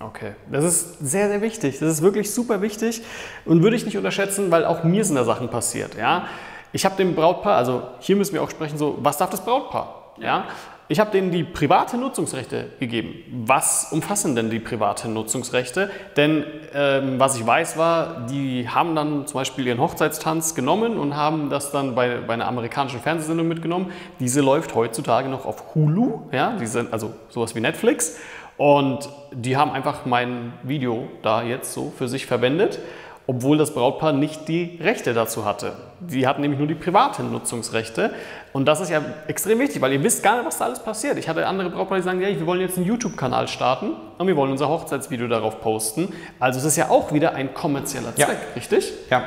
Okay, 0.00 0.32
das 0.50 0.64
ist 0.64 0.98
sehr, 0.98 1.28
sehr 1.28 1.40
wichtig. 1.40 1.78
Das 1.78 1.88
ist 1.88 2.02
wirklich 2.02 2.34
super 2.34 2.60
wichtig 2.60 3.02
und 3.44 3.62
würde 3.62 3.76
ich 3.76 3.84
nicht 3.84 3.96
unterschätzen, 3.96 4.50
weil 4.50 4.64
auch 4.64 4.82
mir 4.82 5.04
sind 5.04 5.14
da 5.14 5.24
Sachen 5.24 5.48
passiert. 5.48 5.94
Ja? 5.94 6.26
Ich 6.72 6.84
habe 6.84 6.96
dem 6.96 7.14
Brautpaar, 7.14 7.56
also 7.56 7.82
hier 8.00 8.16
müssen 8.16 8.34
wir 8.34 8.42
auch 8.42 8.50
sprechen, 8.50 8.76
so, 8.76 8.98
was 9.00 9.18
darf 9.18 9.30
das 9.30 9.44
Brautpaar? 9.44 10.03
Ja? 10.18 10.46
Ich 10.86 11.00
habe 11.00 11.10
denen 11.10 11.30
die 11.30 11.44
private 11.44 11.96
Nutzungsrechte 11.96 12.66
gegeben. 12.78 13.14
Was 13.46 13.90
umfassen 13.90 14.36
denn 14.36 14.50
die 14.50 14.60
private 14.60 15.08
Nutzungsrechte? 15.08 15.90
Denn 16.16 16.44
ähm, 16.74 17.18
was 17.18 17.38
ich 17.38 17.46
weiß 17.46 17.78
war, 17.78 18.26
die 18.26 18.68
haben 18.68 18.94
dann 18.94 19.26
zum 19.26 19.40
Beispiel 19.40 19.66
ihren 19.66 19.80
Hochzeitstanz 19.80 20.54
genommen 20.54 20.98
und 20.98 21.16
haben 21.16 21.48
das 21.48 21.70
dann 21.70 21.94
bei, 21.94 22.18
bei 22.26 22.34
einer 22.34 22.46
amerikanischen 22.46 23.00
Fernsehsendung 23.00 23.48
mitgenommen. 23.48 23.92
Diese 24.20 24.42
läuft 24.42 24.74
heutzutage 24.74 25.30
noch 25.30 25.46
auf 25.46 25.74
Hulu, 25.74 26.28
ja, 26.32 26.54
diese, 26.60 26.86
also 26.90 27.14
sowas 27.30 27.54
wie 27.54 27.60
Netflix. 27.60 28.18
Und 28.58 29.08
die 29.32 29.56
haben 29.56 29.70
einfach 29.70 30.04
mein 30.04 30.52
Video 30.62 31.08
da 31.22 31.42
jetzt 31.42 31.72
so 31.72 31.92
für 31.96 32.08
sich 32.08 32.26
verwendet. 32.26 32.78
Obwohl 33.26 33.56
das 33.56 33.72
Brautpaar 33.72 34.12
nicht 34.12 34.48
die 34.48 34.78
Rechte 34.82 35.14
dazu 35.14 35.44
hatte. 35.44 35.72
Die 36.00 36.26
hatten 36.26 36.42
nämlich 36.42 36.58
nur 36.58 36.68
die 36.68 36.74
privaten 36.74 37.32
Nutzungsrechte. 37.32 38.10
Und 38.52 38.66
das 38.66 38.80
ist 38.80 38.90
ja 38.90 39.00
extrem 39.28 39.58
wichtig, 39.58 39.80
weil 39.80 39.92
ihr 39.92 40.02
wisst 40.02 40.22
gar 40.22 40.36
nicht, 40.36 40.46
was 40.46 40.58
da 40.58 40.66
alles 40.66 40.80
passiert. 40.80 41.16
Ich 41.16 41.28
hatte 41.28 41.46
andere 41.46 41.70
Brautpaare, 41.70 42.00
die 42.00 42.04
sagen, 42.04 42.20
ja, 42.20 42.28
wir 42.28 42.46
wollen 42.46 42.60
jetzt 42.60 42.76
einen 42.76 42.86
YouTube-Kanal 42.86 43.48
starten 43.48 43.92
und 44.18 44.26
wir 44.26 44.36
wollen 44.36 44.50
unser 44.50 44.68
Hochzeitsvideo 44.68 45.26
darauf 45.28 45.60
posten. 45.60 46.12
Also 46.38 46.58
es 46.58 46.66
ist 46.66 46.76
ja 46.76 46.90
auch 46.90 47.12
wieder 47.12 47.34
ein 47.34 47.54
kommerzieller 47.54 48.14
Zweck, 48.14 48.28
ja. 48.28 48.54
richtig? 48.54 48.92
Ja. 49.08 49.24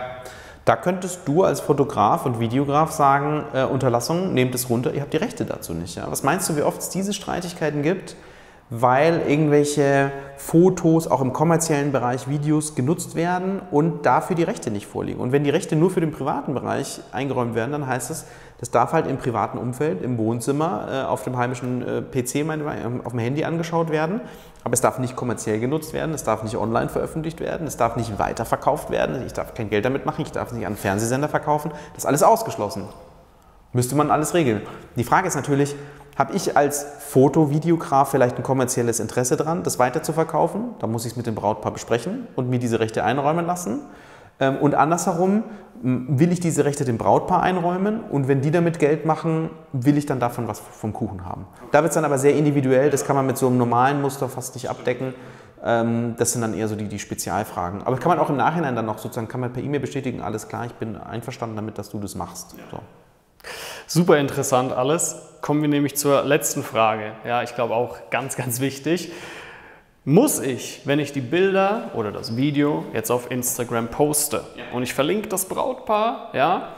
Da 0.63 0.75
könntest 0.75 1.21
du 1.25 1.43
als 1.43 1.61
Fotograf 1.61 2.25
und 2.25 2.39
Videograf 2.41 2.91
sagen, 2.91 3.45
äh, 3.53 3.63
Unterlassung, 3.63 4.33
nehmt 4.33 4.53
es 4.53 4.69
runter, 4.69 4.93
ihr 4.93 5.01
habt 5.01 5.13
die 5.13 5.17
Rechte 5.17 5.45
dazu 5.45 5.73
nicht. 5.73 5.95
Ja? 5.95 6.11
Was 6.11 6.23
meinst 6.23 6.49
du, 6.49 6.57
wie 6.57 6.61
oft 6.61 6.81
es 6.81 6.89
diese 6.89 7.13
Streitigkeiten 7.13 7.81
gibt? 7.83 8.15
Weil 8.69 9.21
irgendwelche 9.27 10.11
Fotos 10.35 11.07
auch 11.07 11.21
im 11.21 11.31
kommerziellen 11.31 11.91
Bereich 11.91 12.27
Videos 12.27 12.75
genutzt 12.75 13.15
werden 13.15 13.61
und 13.71 14.05
dafür 14.05 14.35
die 14.35 14.43
Rechte 14.43 14.71
nicht 14.71 14.87
vorliegen. 14.87 15.19
Und 15.19 15.31
wenn 15.31 15.43
die 15.43 15.49
Rechte 15.49 15.75
nur 15.75 15.89
für 15.89 16.01
den 16.01 16.11
privaten 16.11 16.53
Bereich 16.53 16.99
eingeräumt 17.11 17.55
werden, 17.55 17.71
dann 17.71 17.87
heißt 17.87 18.11
es, 18.11 18.25
das 18.59 18.71
darf 18.71 18.91
halt 18.91 19.07
im 19.07 19.17
privaten 19.17 19.57
Umfeld, 19.57 20.01
im 20.01 20.17
Wohnzimmer, 20.17 20.87
äh, 20.91 21.05
auf 21.05 21.23
dem 21.23 21.37
heimischen 21.37 21.81
äh, 21.81 22.01
PC, 22.01 22.45
auf 23.03 23.11
dem 23.11 23.19
Handy 23.19 23.43
angeschaut 23.43 23.91
werden. 23.91 24.21
Aber 24.63 24.73
es 24.73 24.81
darf 24.81 24.99
nicht 24.99 25.15
kommerziell 25.15 25.59
genutzt 25.59 25.93
werden, 25.93 26.13
es 26.13 26.23
darf 26.23 26.43
nicht 26.43 26.57
online 26.57 26.89
veröffentlicht 26.89 27.39
werden, 27.39 27.67
es 27.67 27.77
darf 27.77 27.95
nicht 27.95 28.19
weiterverkauft 28.19 28.89
werden, 28.89 29.25
ich 29.25 29.33
darf 29.33 29.53
kein 29.53 29.69
Geld 29.69 29.85
damit 29.85 30.05
machen, 30.05 30.23
ich 30.23 30.31
darf 30.31 30.49
es 30.49 30.53
nicht 30.53 30.67
an 30.67 30.75
Fernsehsender 30.75 31.29
verkaufen. 31.29 31.71
Das 31.93 32.03
ist 32.03 32.05
alles 32.05 32.23
ausgeschlossen. 32.23 32.83
Müsste 33.73 33.95
man 33.95 34.11
alles 34.11 34.33
regeln. 34.33 34.61
Die 34.95 35.03
Frage 35.03 35.27
ist 35.27 35.35
natürlich, 35.35 35.75
habe 36.17 36.33
ich 36.33 36.57
als 36.57 36.85
Foto-Videograf 36.99 38.09
vielleicht 38.09 38.37
ein 38.37 38.43
kommerzielles 38.43 38.99
Interesse 38.99 39.37
daran, 39.37 39.63
das 39.63 39.77
weiter 39.77 40.01
zu 40.01 40.13
verkaufen? 40.13 40.75
Da 40.79 40.87
muss 40.87 41.05
ich 41.05 41.11
es 41.11 41.17
mit 41.17 41.27
dem 41.27 41.35
Brautpaar 41.35 41.71
besprechen 41.71 42.27
und 42.35 42.49
mir 42.49 42.59
diese 42.59 42.79
Rechte 42.79 43.03
einräumen 43.03 43.45
lassen. 43.45 43.81
Ähm, 44.39 44.57
und 44.57 44.75
andersherum 44.75 45.43
will 45.83 46.31
ich 46.31 46.39
diese 46.39 46.65
Rechte 46.65 46.85
dem 46.85 46.97
Brautpaar 46.97 47.43
einräumen 47.43 48.01
und 48.01 48.27
wenn 48.27 48.41
die 48.41 48.49
damit 48.49 48.79
Geld 48.79 49.05
machen, 49.05 49.51
will 49.73 49.95
ich 49.95 50.07
dann 50.07 50.19
davon 50.19 50.47
was 50.47 50.59
vom 50.59 50.91
Kuchen 50.91 51.23
haben. 51.23 51.45
Da 51.71 51.83
wird 51.83 51.91
es 51.91 51.95
dann 51.95 52.05
aber 52.05 52.17
sehr 52.17 52.35
individuell, 52.35 52.89
das 52.89 53.05
kann 53.05 53.15
man 53.15 53.27
mit 53.27 53.37
so 53.37 53.45
einem 53.45 53.59
normalen 53.59 54.01
Muster 54.01 54.27
fast 54.27 54.55
nicht 54.55 54.71
abdecken. 54.71 55.13
Ähm, 55.63 56.15
das 56.17 56.31
sind 56.33 56.41
dann 56.41 56.55
eher 56.55 56.67
so 56.67 56.75
die, 56.75 56.87
die 56.87 56.97
Spezialfragen. 56.97 57.83
Aber 57.83 57.97
kann 57.97 58.09
man 58.09 58.17
auch 58.19 58.31
im 58.31 58.37
Nachhinein 58.37 58.75
dann 58.75 58.87
noch 58.87 58.97
sozusagen, 58.97 59.27
kann 59.27 59.41
man 59.41 59.53
per 59.53 59.61
E-Mail 59.61 59.81
bestätigen, 59.81 60.21
alles 60.21 60.47
klar, 60.47 60.65
ich 60.65 60.73
bin 60.73 60.97
einverstanden 60.97 61.55
damit, 61.55 61.77
dass 61.77 61.89
du 61.89 61.99
das 61.99 62.15
machst. 62.15 62.55
So. 62.71 62.79
Super 63.85 64.17
interessant 64.17 64.71
alles. 64.73 65.15
Kommen 65.41 65.61
wir 65.61 65.69
nämlich 65.69 65.95
zur 65.95 66.23
letzten 66.23 66.63
Frage. 66.63 67.13
Ja, 67.25 67.43
ich 67.43 67.55
glaube 67.55 67.73
auch 67.73 68.09
ganz, 68.09 68.35
ganz 68.35 68.59
wichtig. 68.59 69.11
Muss 70.03 70.39
ich, 70.39 70.81
wenn 70.85 70.99
ich 70.99 71.11
die 71.11 71.21
Bilder 71.21 71.91
oder 71.93 72.11
das 72.11 72.37
Video 72.37 72.85
jetzt 72.93 73.11
auf 73.11 73.29
Instagram 73.29 73.89
poste 73.89 74.43
und 74.71 74.83
ich 74.83 74.93
verlinke 74.93 75.27
das 75.27 75.45
Brautpaar, 75.45 76.31
ja, 76.33 76.75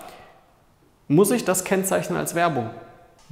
muss 1.07 1.31
ich 1.31 1.45
das 1.45 1.63
kennzeichnen 1.63 2.17
als 2.17 2.35
Werbung? 2.35 2.69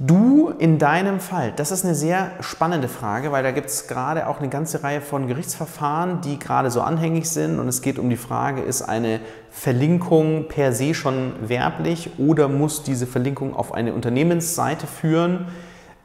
Du 0.00 0.50
in 0.56 0.78
deinem 0.78 1.18
Fall, 1.18 1.52
das 1.56 1.72
ist 1.72 1.84
eine 1.84 1.96
sehr 1.96 2.30
spannende 2.38 2.86
Frage, 2.86 3.32
weil 3.32 3.42
da 3.42 3.50
gibt 3.50 3.66
es 3.66 3.88
gerade 3.88 4.28
auch 4.28 4.38
eine 4.38 4.48
ganze 4.48 4.84
Reihe 4.84 5.00
von 5.00 5.26
Gerichtsverfahren, 5.26 6.20
die 6.20 6.38
gerade 6.38 6.70
so 6.70 6.82
anhängig 6.82 7.28
sind 7.28 7.58
und 7.58 7.66
es 7.66 7.82
geht 7.82 7.98
um 7.98 8.08
die 8.08 8.16
Frage, 8.16 8.62
ist 8.62 8.82
eine 8.82 9.18
Verlinkung 9.50 10.46
per 10.46 10.72
se 10.72 10.94
schon 10.94 11.32
werblich 11.48 12.12
oder 12.16 12.46
muss 12.46 12.84
diese 12.84 13.08
Verlinkung 13.08 13.56
auf 13.56 13.74
eine 13.74 13.92
Unternehmensseite 13.92 14.86
führen? 14.86 15.48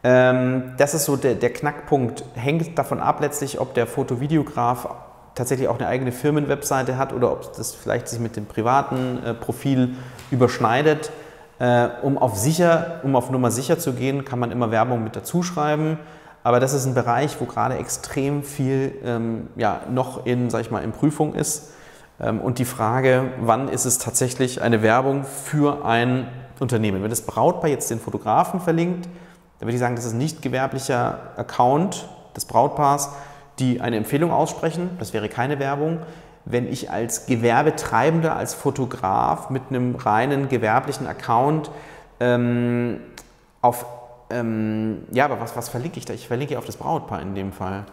Ähm, 0.03 0.73
das 0.77 0.95
ist 0.95 1.05
so 1.05 1.15
der, 1.15 1.35
der 1.35 1.53
Knackpunkt, 1.53 2.25
hängt 2.33 2.75
davon 2.79 2.99
ab 2.99 3.19
letztlich, 3.21 3.61
ob 3.61 3.75
der 3.75 3.85
Fotovideograf 3.85 4.87
tatsächlich 5.35 5.67
auch 5.67 5.77
eine 5.77 5.87
eigene 5.87 6.11
Firmenwebseite 6.11 6.97
hat 6.97 7.13
oder 7.13 7.31
ob 7.31 7.55
das 7.55 7.75
vielleicht 7.75 8.07
sich 8.07 8.19
mit 8.19 8.37
dem 8.37 8.47
privaten 8.47 9.23
äh, 9.23 9.33
Profil 9.35 9.97
überschneidet. 10.31 11.11
Äh, 11.63 11.87
um, 12.01 12.17
auf 12.17 12.35
sicher, 12.35 12.99
um 13.03 13.15
auf 13.15 13.29
Nummer 13.29 13.49
sicher 13.49 13.79
zu 13.79 13.93
gehen, 13.93 14.25
kann 14.25 14.37
man 14.37 14.51
immer 14.51 14.69
Werbung 14.69 15.01
mit 15.01 15.15
dazu 15.15 15.43
schreiben. 15.43 15.97
Aber 16.43 16.59
das 16.59 16.73
ist 16.73 16.85
ein 16.85 16.93
Bereich, 16.93 17.39
wo 17.39 17.45
gerade 17.45 17.77
extrem 17.77 18.43
viel 18.43 18.93
ähm, 19.05 19.47
ja, 19.55 19.79
noch 19.89 20.25
in, 20.25 20.49
sag 20.49 20.59
ich 20.59 20.71
mal, 20.71 20.83
in 20.83 20.91
Prüfung 20.91 21.33
ist. 21.33 21.71
Ähm, 22.19 22.41
und 22.41 22.59
die 22.59 22.65
Frage, 22.65 23.31
wann 23.39 23.69
ist 23.69 23.85
es 23.85 23.97
tatsächlich 23.97 24.61
eine 24.61 24.81
Werbung 24.81 25.23
für 25.23 25.85
ein 25.85 26.27
Unternehmen? 26.59 27.01
Wenn 27.01 27.09
das 27.09 27.21
Brautpaar 27.21 27.69
jetzt 27.69 27.89
den 27.89 28.01
Fotografen 28.01 28.59
verlinkt, 28.59 29.05
dann 29.59 29.67
würde 29.67 29.75
ich 29.75 29.79
sagen, 29.79 29.95
das 29.95 30.03
ist 30.03 30.11
ein 30.11 30.17
nicht 30.17 30.41
gewerblicher 30.41 31.17
Account 31.37 32.09
des 32.35 32.43
Brautpaars, 32.43 33.11
die 33.59 33.79
eine 33.79 33.95
Empfehlung 33.95 34.31
aussprechen. 34.31 34.89
Das 34.99 35.13
wäre 35.13 35.29
keine 35.29 35.59
Werbung 35.59 35.99
wenn 36.45 36.71
ich 36.71 36.91
als 36.91 37.25
Gewerbetreibender, 37.25 38.35
als 38.35 38.53
Fotograf 38.53 39.49
mit 39.49 39.63
einem 39.69 39.95
reinen 39.95 40.49
gewerblichen 40.49 41.07
Account 41.07 41.71
ähm, 42.19 42.99
auf, 43.61 43.85
ähm, 44.29 45.03
ja, 45.11 45.25
aber 45.25 45.39
was, 45.39 45.55
was 45.55 45.69
verlinke 45.69 45.99
ich 45.99 46.05
da? 46.05 46.13
Ich 46.13 46.27
verlinke 46.27 46.57
auf 46.57 46.65
das 46.65 46.77
Brautpaar 46.77 47.21
in 47.21 47.35
dem 47.35 47.53
Fall. 47.53 47.85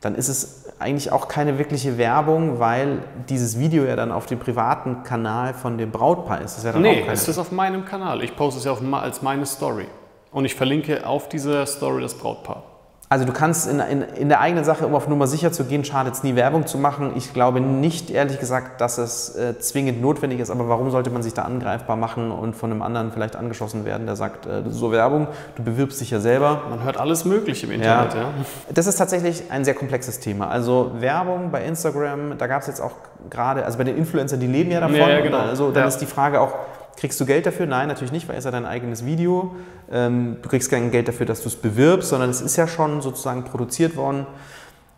Dann 0.00 0.16
ist 0.16 0.28
es 0.28 0.66
eigentlich 0.78 1.12
auch 1.12 1.28
keine 1.28 1.58
wirkliche 1.58 1.96
Werbung, 1.96 2.58
weil 2.58 2.98
dieses 3.28 3.58
Video 3.58 3.84
ja 3.84 3.96
dann 3.96 4.12
auf 4.12 4.26
dem 4.26 4.38
privaten 4.38 5.02
Kanal 5.02 5.54
von 5.54 5.78
dem 5.78 5.90
Brautpaar 5.92 6.42
ist. 6.42 6.56
Das 6.56 6.64
ja 6.64 6.72
dann 6.72 6.82
nee, 6.82 7.04
es 7.08 7.26
ist 7.26 7.38
auf 7.38 7.52
meinem 7.52 7.84
Kanal. 7.86 8.22
Ich 8.22 8.36
poste 8.36 8.58
es 8.58 8.64
ja 8.64 8.72
auf, 8.72 8.80
als 8.92 9.22
meine 9.22 9.46
Story. 9.46 9.86
Und 10.30 10.44
ich 10.44 10.54
verlinke 10.56 11.06
auf 11.06 11.28
diese 11.28 11.64
Story 11.64 12.02
das 12.02 12.14
Brautpaar. 12.14 12.64
Also 13.10 13.26
du 13.26 13.32
kannst 13.32 13.68
in, 13.68 13.80
in, 13.80 14.02
in, 14.02 14.28
der 14.28 14.40
eigenen 14.40 14.64
Sache, 14.64 14.86
um 14.86 14.94
auf 14.94 15.08
Nummer 15.08 15.26
sicher 15.26 15.52
zu 15.52 15.64
gehen, 15.64 15.84
schadet 15.84 16.14
es 16.14 16.22
nie 16.22 16.36
Werbung 16.36 16.66
zu 16.66 16.78
machen. 16.78 17.12
Ich 17.16 17.34
glaube 17.34 17.60
nicht, 17.60 18.10
ehrlich 18.10 18.40
gesagt, 18.40 18.80
dass 18.80 18.96
es 18.96 19.36
äh, 19.36 19.58
zwingend 19.58 20.00
notwendig 20.00 20.40
ist, 20.40 20.50
aber 20.50 20.68
warum 20.68 20.90
sollte 20.90 21.10
man 21.10 21.22
sich 21.22 21.34
da 21.34 21.42
angreifbar 21.42 21.96
machen 21.96 22.30
und 22.30 22.56
von 22.56 22.70
einem 22.70 22.80
anderen 22.80 23.12
vielleicht 23.12 23.36
angeschossen 23.36 23.84
werden, 23.84 24.06
der 24.06 24.16
sagt, 24.16 24.46
äh, 24.46 24.62
so 24.68 24.90
Werbung, 24.90 25.28
du 25.56 25.62
bewirbst 25.62 26.00
dich 26.00 26.10
ja 26.10 26.18
selber. 26.18 26.62
Man 26.70 26.82
hört 26.82 26.96
alles 26.96 27.26
Mögliche 27.26 27.66
im 27.66 27.72
Internet, 27.72 28.14
ja. 28.14 28.20
ja. 28.20 28.28
Das 28.72 28.86
ist 28.86 28.96
tatsächlich 28.96 29.44
ein 29.50 29.64
sehr 29.64 29.74
komplexes 29.74 30.20
Thema. 30.20 30.48
Also 30.48 30.92
Werbung 30.98 31.50
bei 31.50 31.62
Instagram, 31.64 32.38
da 32.38 32.46
gab 32.46 32.62
es 32.62 32.68
jetzt 32.68 32.80
auch 32.80 32.92
gerade, 33.28 33.66
also 33.66 33.76
bei 33.76 33.84
den 33.84 33.98
Influencern, 33.98 34.40
die 34.40 34.46
leben 34.46 34.70
ja 34.70 34.80
davon. 34.80 34.96
Ja, 34.96 35.10
ja 35.10 35.20
genau. 35.20 35.38
Also 35.38 35.70
dann 35.70 35.82
ja. 35.82 35.88
ist 35.88 35.98
die 35.98 36.06
Frage 36.06 36.40
auch, 36.40 36.54
Kriegst 36.96 37.20
du 37.20 37.26
Geld 37.26 37.46
dafür? 37.46 37.66
Nein, 37.66 37.88
natürlich 37.88 38.12
nicht, 38.12 38.28
weil 38.28 38.36
es 38.36 38.44
ja 38.44 38.50
dein 38.50 38.66
eigenes 38.66 39.04
Video. 39.04 39.54
Ähm, 39.90 40.38
du 40.42 40.48
kriegst 40.48 40.70
kein 40.70 40.90
Geld 40.90 41.08
dafür, 41.08 41.26
dass 41.26 41.42
du 41.42 41.48
es 41.48 41.56
bewirbst, 41.56 42.08
sondern 42.08 42.30
es 42.30 42.40
ist 42.40 42.56
ja 42.56 42.66
schon 42.66 43.00
sozusagen 43.02 43.44
produziert 43.44 43.96
worden. 43.96 44.26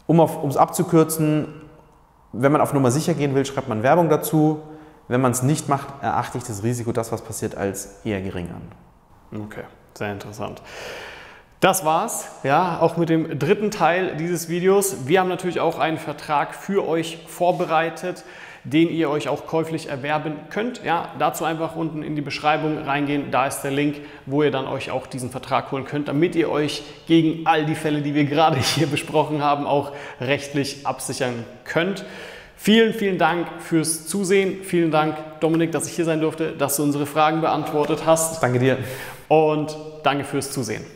Um 0.07 0.21
es 0.21 0.57
abzukürzen, 0.57 1.49
wenn 2.33 2.53
man 2.53 2.61
auf 2.61 2.73
Nummer 2.73 2.91
sicher 2.91 3.15
gehen 3.15 3.35
will, 3.35 3.45
schreibt 3.45 3.69
man 3.69 3.83
Werbung 3.83 4.09
dazu. 4.09 4.61
Wenn 5.09 5.21
man 5.21 5.33
es 5.33 5.43
nicht 5.43 5.69
macht, 5.69 5.89
erachte 6.03 6.39
ich 6.39 6.45
das 6.45 6.63
Risiko, 6.63 6.93
das 6.93 7.13
was 7.13 7.23
passiert, 7.23 7.57
als 7.57 8.01
eher 8.05 8.21
gering 8.21 8.51
an. 8.51 9.43
Okay, 9.43 9.65
sehr 9.95 10.13
interessant. 10.13 10.63
Das 11.61 11.85
war's, 11.85 12.29
ja, 12.43 12.81
auch 12.81 12.97
mit 12.97 13.09
dem 13.09 13.39
dritten 13.39 13.71
Teil 13.71 14.17
dieses 14.17 14.49
Videos. 14.49 15.07
Wir 15.07 15.21
haben 15.21 15.29
natürlich 15.29 15.59
auch 15.59 15.79
einen 15.79 15.97
Vertrag 15.97 16.55
für 16.55 16.87
euch 16.87 17.25
vorbereitet 17.27 18.25
den 18.73 18.91
ihr 18.91 19.09
euch 19.09 19.29
auch 19.29 19.47
käuflich 19.47 19.89
erwerben 19.89 20.35
könnt. 20.51 20.83
Ja, 20.85 21.11
dazu 21.19 21.45
einfach 21.45 21.77
unten 21.77 22.03
in 22.03 22.17
die 22.17 22.23
Beschreibung 22.23 22.79
reingehen, 22.79 23.31
da 23.31 23.47
ist 23.47 23.63
der 23.63 23.71
Link, 23.71 23.97
wo 24.27 24.43
ihr 24.43 24.51
dann 24.51 24.67
euch 24.67 24.91
auch 24.91 25.07
diesen 25.07 25.31
Vertrag 25.31 25.71
holen 25.71 25.85
könnt, 25.85 26.09
damit 26.09 26.35
ihr 26.35 26.51
euch 26.51 26.83
gegen 27.07 27.47
all 27.47 27.65
die 27.65 27.77
Fälle, 27.77 28.03
die 28.03 28.15
wir 28.15 28.25
gerade 28.25 28.59
hier 28.61 28.89
besprochen 28.89 29.43
haben, 29.43 29.67
auch 29.67 29.93
rechtlich 30.21 30.85
absichern 30.85 31.45
könnt. 31.65 32.05
Vielen, 32.57 32.93
vielen 32.95 33.19
Dank 33.19 33.47
fürs 33.61 34.09
Zusehen. 34.09 34.65
Vielen 34.65 34.91
Dank, 34.91 35.17
Dominik, 35.41 35.71
dass 35.71 35.87
ich 35.87 35.95
hier 35.95 36.07
sein 36.07 36.21
durfte, 36.21 36.53
dass 36.53 36.77
du 36.77 36.83
unsere 36.83 37.07
Fragen 37.07 37.41
beantwortet 37.41 38.03
hast. 38.05 38.43
Danke 38.43 38.59
dir. 38.59 38.79
Und 39.29 39.77
danke 40.03 40.25
fürs 40.25 40.51
Zusehen. 40.51 40.96